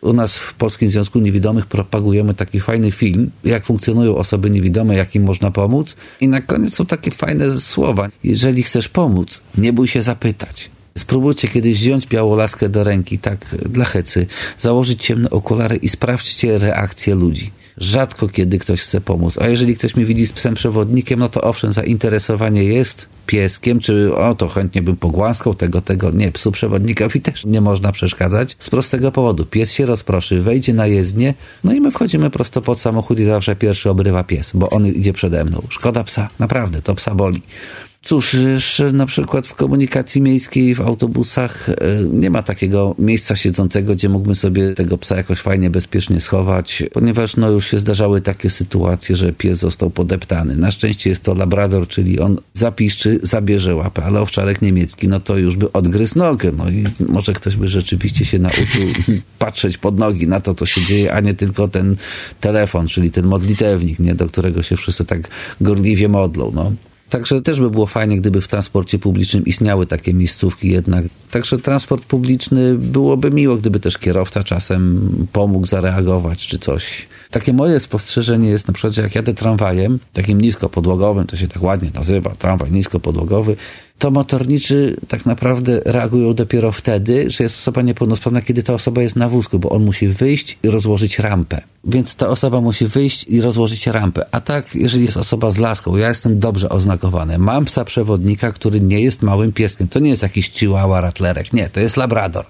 U 0.00 0.12
nas 0.12 0.38
w 0.38 0.54
Polskim 0.54 0.90
Związku 0.90 1.18
Niewidomych 1.18 1.66
propagujemy 1.66 2.34
taki 2.34 2.60
fajny 2.60 2.90
film, 2.90 3.30
jak 3.44 3.64
funkcjonują 3.64 4.16
osoby 4.16 4.50
niewidome, 4.50 4.94
jak 4.94 5.14
im 5.14 5.24
można 5.24 5.50
pomóc. 5.50 5.96
I 6.20 6.28
na 6.28 6.40
koniec 6.40 6.74
są 6.74 6.86
takie 6.86 7.10
fajne 7.10 7.60
słowa. 7.60 8.08
Jeżeli 8.24 8.62
chcesz 8.62 8.88
pomóc, 8.88 9.42
nie 9.58 9.72
bój 9.72 9.88
się 9.88 10.02
zapytać. 10.02 10.70
Spróbujcie 10.98 11.48
kiedyś 11.48 11.78
wziąć 11.78 12.06
białą 12.06 12.36
laskę 12.36 12.68
do 12.68 12.84
ręki, 12.84 13.18
tak 13.18 13.56
dla 13.68 13.84
hecy, 13.84 14.26
założyć 14.58 15.02
ciemne 15.02 15.30
okulary 15.30 15.76
i 15.76 15.88
sprawdźcie 15.88 16.58
reakcję 16.58 17.14
ludzi. 17.14 17.50
Rzadko 17.76 18.28
kiedy 18.28 18.58
ktoś 18.58 18.80
chce 18.80 19.00
pomóc, 19.00 19.38
a 19.38 19.48
jeżeli 19.48 19.76
ktoś 19.76 19.96
mnie 19.96 20.04
widzi 20.04 20.26
z 20.26 20.32
psem 20.32 20.54
przewodnikiem, 20.54 21.18
no 21.18 21.28
to 21.28 21.40
owszem, 21.40 21.72
zainteresowanie 21.72 22.64
jest 22.64 23.13
pieskiem, 23.26 23.80
czy 23.80 24.14
o 24.16 24.34
to 24.34 24.48
chętnie 24.48 24.82
bym 24.82 24.96
pogłaskał 24.96 25.54
tego, 25.54 25.80
tego. 25.80 26.10
Nie, 26.10 26.32
psu 26.32 26.52
przewodnikowi 26.52 27.20
też 27.26 27.44
nie 27.44 27.60
można 27.60 27.92
przeszkadzać 27.92 28.56
z 28.58 28.70
prostego 28.70 29.12
powodu. 29.12 29.46
Pies 29.46 29.72
się 29.72 29.86
rozproszy, 29.86 30.40
wejdzie 30.40 30.74
na 30.74 30.86
jezdnię, 30.86 31.34
no 31.64 31.72
i 31.72 31.80
my 31.80 31.90
wchodzimy 31.90 32.30
prosto 32.30 32.62
pod 32.62 32.80
samochód 32.80 33.20
i 33.20 33.24
zawsze 33.24 33.56
pierwszy 33.56 33.90
obrywa 33.90 34.24
pies, 34.24 34.50
bo 34.54 34.70
on 34.70 34.86
idzie 34.86 35.12
przede 35.12 35.44
mną. 35.44 35.62
Szkoda 35.68 36.04
psa, 36.04 36.28
naprawdę, 36.38 36.82
to 36.82 36.94
psa 36.94 37.14
boli. 37.14 37.42
Cóż, 38.04 38.34
jeszcze 38.34 38.92
na 38.92 39.06
przykład 39.06 39.46
w 39.46 39.54
komunikacji 39.54 40.22
miejskiej, 40.22 40.74
w 40.74 40.80
autobusach 40.80 41.68
e, 41.68 41.74
nie 42.12 42.30
ma 42.30 42.42
takiego 42.42 42.94
miejsca 42.98 43.36
siedzącego, 43.36 43.94
gdzie 43.94 44.08
mógłbym 44.08 44.34
sobie 44.34 44.74
tego 44.74 44.98
psa 44.98 45.16
jakoś 45.16 45.38
fajnie, 45.38 45.70
bezpiecznie 45.70 46.20
schować, 46.20 46.82
ponieważ 46.92 47.36
no 47.36 47.50
już 47.50 47.70
się 47.70 47.78
zdarzały 47.78 48.20
takie 48.20 48.50
sytuacje, 48.50 49.16
że 49.16 49.32
pies 49.32 49.58
został 49.58 49.90
podeptany. 49.90 50.56
Na 50.56 50.70
szczęście 50.70 51.10
jest 51.10 51.22
to 51.22 51.34
labrador, 51.34 51.88
czyli 51.88 52.20
on 52.20 52.38
zapiszczy, 52.54 53.20
zabierze 53.22 53.74
łapę, 53.74 54.04
ale 54.04 54.20
owczarek 54.20 54.62
niemiecki, 54.62 55.08
no 55.08 55.20
to 55.20 55.36
już 55.36 55.56
by 55.56 55.72
odgryzł 55.72 56.18
nogę, 56.18 56.52
no 56.56 56.70
i 56.70 56.84
może 57.08 57.32
ktoś 57.32 57.56
by 57.56 57.68
rzeczywiście 57.68 58.24
się 58.24 58.38
nauczył 58.38 58.82
patrzeć 59.38 59.78
pod 59.78 59.98
nogi 59.98 60.28
na 60.28 60.40
to, 60.40 60.54
co 60.54 60.66
się 60.66 60.84
dzieje, 60.84 61.12
a 61.12 61.20
nie 61.20 61.34
tylko 61.34 61.68
ten 61.68 61.96
telefon, 62.40 62.88
czyli 62.88 63.10
ten 63.10 63.26
modlitewnik, 63.26 63.98
nie, 63.98 64.14
do 64.14 64.26
którego 64.26 64.62
się 64.62 64.76
wszyscy 64.76 65.04
tak 65.04 65.28
gorliwie 65.60 66.08
modlą, 66.08 66.52
no. 66.54 66.72
Także 67.10 67.42
też 67.42 67.60
by 67.60 67.70
było 67.70 67.86
fajnie, 67.86 68.16
gdyby 68.16 68.40
w 68.40 68.48
transporcie 68.48 68.98
publicznym 68.98 69.44
istniały 69.44 69.86
takie 69.86 70.14
miejscówki 70.14 70.68
jednak. 70.68 71.04
Także 71.30 71.58
transport 71.58 72.04
publiczny 72.04 72.74
byłoby 72.74 73.30
miło, 73.30 73.56
gdyby 73.56 73.80
też 73.80 73.98
kierowca 73.98 74.44
czasem 74.44 75.10
pomógł 75.32 75.66
zareagować 75.66 76.46
czy 76.46 76.58
coś. 76.58 77.06
Takie 77.34 77.52
moje 77.52 77.80
spostrzeżenie 77.80 78.48
jest 78.48 78.68
na 78.68 78.74
przykład, 78.74 78.94
że 78.94 79.02
jak 79.02 79.14
jadę 79.14 79.34
tramwajem, 79.34 79.98
takim 80.12 80.40
niskopodłogowym, 80.40 81.26
to 81.26 81.36
się 81.36 81.48
tak 81.48 81.62
ładnie 81.62 81.90
nazywa, 81.94 82.30
tramwaj 82.30 82.72
niskopodłogowy, 82.72 83.56
to 83.98 84.10
motorniczy 84.10 84.96
tak 85.08 85.26
naprawdę 85.26 85.80
reagują 85.84 86.34
dopiero 86.34 86.72
wtedy, 86.72 87.30
że 87.30 87.44
jest 87.44 87.58
osoba 87.58 87.82
niepełnosprawna, 87.82 88.40
kiedy 88.42 88.62
ta 88.62 88.74
osoba 88.74 89.02
jest 89.02 89.16
na 89.16 89.28
wózku, 89.28 89.58
bo 89.58 89.68
on 89.68 89.84
musi 89.84 90.08
wyjść 90.08 90.58
i 90.62 90.70
rozłożyć 90.70 91.18
rampę. 91.18 91.60
Więc 91.84 92.14
ta 92.14 92.28
osoba 92.28 92.60
musi 92.60 92.86
wyjść 92.86 93.24
i 93.28 93.40
rozłożyć 93.40 93.86
rampę. 93.86 94.26
A 94.30 94.40
tak, 94.40 94.74
jeżeli 94.74 95.04
jest 95.04 95.16
osoba 95.16 95.50
z 95.50 95.58
laską, 95.58 95.96
ja 95.96 96.08
jestem 96.08 96.38
dobrze 96.38 96.68
oznakowany. 96.68 97.38
Mam 97.38 97.64
psa 97.64 97.84
przewodnika, 97.84 98.52
który 98.52 98.80
nie 98.80 99.00
jest 99.00 99.22
małym 99.22 99.52
pieskiem. 99.52 99.88
To 99.88 99.98
nie 99.98 100.10
jest 100.10 100.22
jakiś 100.22 100.50
chihuahua, 100.50 101.00
ratlerek. 101.00 101.52
Nie, 101.52 101.68
to 101.68 101.80
jest 101.80 101.96
labrador. 101.96 102.46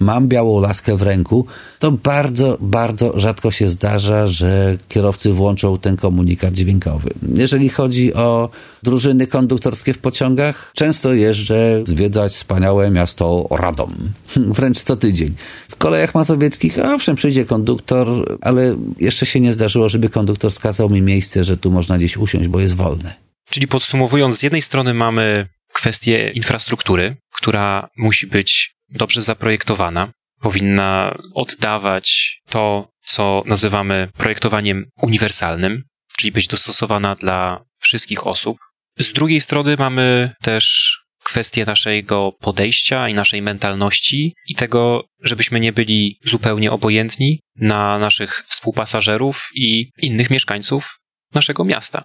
Mam 0.00 0.28
białą 0.28 0.60
laskę 0.60 0.96
w 0.96 1.02
ręku. 1.02 1.46
To 1.78 1.92
bardzo, 1.92 2.58
bardzo 2.60 3.18
rzadko 3.18 3.50
się 3.50 3.68
zdarza, 3.68 4.19
że 4.26 4.78
kierowcy 4.88 5.32
włączą 5.32 5.78
ten 5.78 5.96
komunikat 5.96 6.54
dźwiękowy. 6.54 7.10
Jeżeli 7.34 7.68
chodzi 7.68 8.14
o 8.14 8.50
drużyny 8.82 9.26
konduktorskie 9.26 9.94
w 9.94 9.98
pociągach, 9.98 10.72
często 10.74 11.14
jeżdżę 11.14 11.82
zwiedzać 11.84 12.32
wspaniałe 12.32 12.90
miasto 12.90 13.48
Radom. 13.50 13.94
Wręcz 14.56 14.80
co 14.82 14.96
tydzień. 14.96 15.34
W 15.68 15.76
kolejach 15.76 16.14
mazowieckich, 16.14 16.78
owszem, 16.78 17.16
przyjdzie 17.16 17.44
konduktor, 17.44 18.38
ale 18.40 18.76
jeszcze 18.98 19.26
się 19.26 19.40
nie 19.40 19.52
zdarzyło, 19.52 19.88
żeby 19.88 20.08
konduktor 20.08 20.52
wskazał 20.52 20.90
mi 20.90 21.02
miejsce, 21.02 21.44
że 21.44 21.56
tu 21.56 21.70
można 21.70 21.98
gdzieś 21.98 22.16
usiąść, 22.16 22.48
bo 22.48 22.60
jest 22.60 22.74
wolne. 22.74 23.14
Czyli 23.50 23.66
podsumowując, 23.66 24.38
z 24.38 24.42
jednej 24.42 24.62
strony 24.62 24.94
mamy 24.94 25.48
kwestię 25.72 26.30
infrastruktury, 26.34 27.16
która 27.34 27.88
musi 27.96 28.26
być 28.26 28.74
dobrze 28.88 29.22
zaprojektowana, 29.22 30.12
powinna 30.40 31.18
oddawać 31.34 32.40
to, 32.50 32.88
co 33.10 33.42
nazywamy 33.46 34.08
projektowaniem 34.18 34.84
uniwersalnym, 35.02 35.82
czyli 36.16 36.32
być 36.32 36.46
dostosowana 36.46 37.14
dla 37.14 37.64
wszystkich 37.80 38.26
osób. 38.26 38.58
Z 38.98 39.12
drugiej 39.12 39.40
strony 39.40 39.76
mamy 39.78 40.32
też 40.42 40.96
kwestię 41.24 41.64
naszego 41.64 42.32
podejścia 42.40 43.08
i 43.08 43.14
naszej 43.14 43.42
mentalności 43.42 44.34
i 44.48 44.54
tego, 44.54 45.04
żebyśmy 45.22 45.60
nie 45.60 45.72
byli 45.72 46.18
zupełnie 46.24 46.72
obojętni 46.72 47.40
na 47.56 47.98
naszych 47.98 48.44
współpasażerów 48.48 49.48
i 49.54 49.90
innych 49.98 50.30
mieszkańców 50.30 50.98
naszego 51.34 51.64
miasta. 51.64 52.04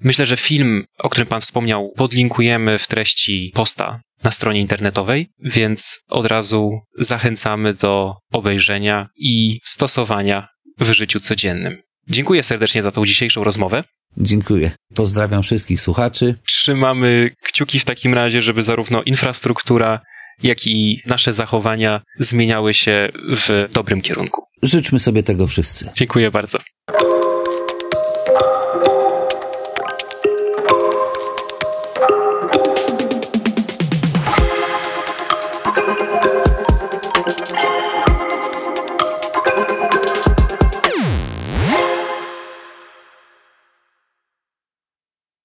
Myślę, 0.00 0.26
że 0.26 0.36
film, 0.36 0.84
o 0.98 1.08
którym 1.08 1.28
Pan 1.28 1.40
wspomniał, 1.40 1.92
podlinkujemy 1.96 2.78
w 2.78 2.86
treści 2.86 3.52
posta 3.54 4.00
na 4.24 4.30
stronie 4.30 4.60
internetowej, 4.60 5.28
więc 5.38 6.00
od 6.08 6.26
razu 6.26 6.70
zachęcamy 6.98 7.74
do 7.74 8.14
obejrzenia 8.32 9.08
i 9.16 9.60
stosowania 9.64 10.48
w 10.80 10.92
życiu 10.92 11.20
codziennym. 11.20 11.76
Dziękuję 12.08 12.42
serdecznie 12.42 12.82
za 12.82 12.90
tą 12.90 13.06
dzisiejszą 13.06 13.44
rozmowę. 13.44 13.84
Dziękuję. 14.16 14.70
Pozdrawiam 14.94 15.42
wszystkich 15.42 15.80
słuchaczy. 15.80 16.34
Trzymamy 16.46 17.30
kciuki 17.42 17.80
w 17.80 17.84
takim 17.84 18.14
razie, 18.14 18.42
żeby 18.42 18.62
zarówno 18.62 19.02
infrastruktura, 19.02 20.00
jak 20.42 20.66
i 20.66 21.00
nasze 21.06 21.32
zachowania 21.32 22.00
zmieniały 22.18 22.74
się 22.74 23.08
w 23.36 23.68
dobrym 23.72 24.02
kierunku. 24.02 24.42
Życzmy 24.62 25.00
sobie 25.00 25.22
tego 25.22 25.46
wszyscy. 25.46 25.90
Dziękuję 25.94 26.30
bardzo. 26.30 26.58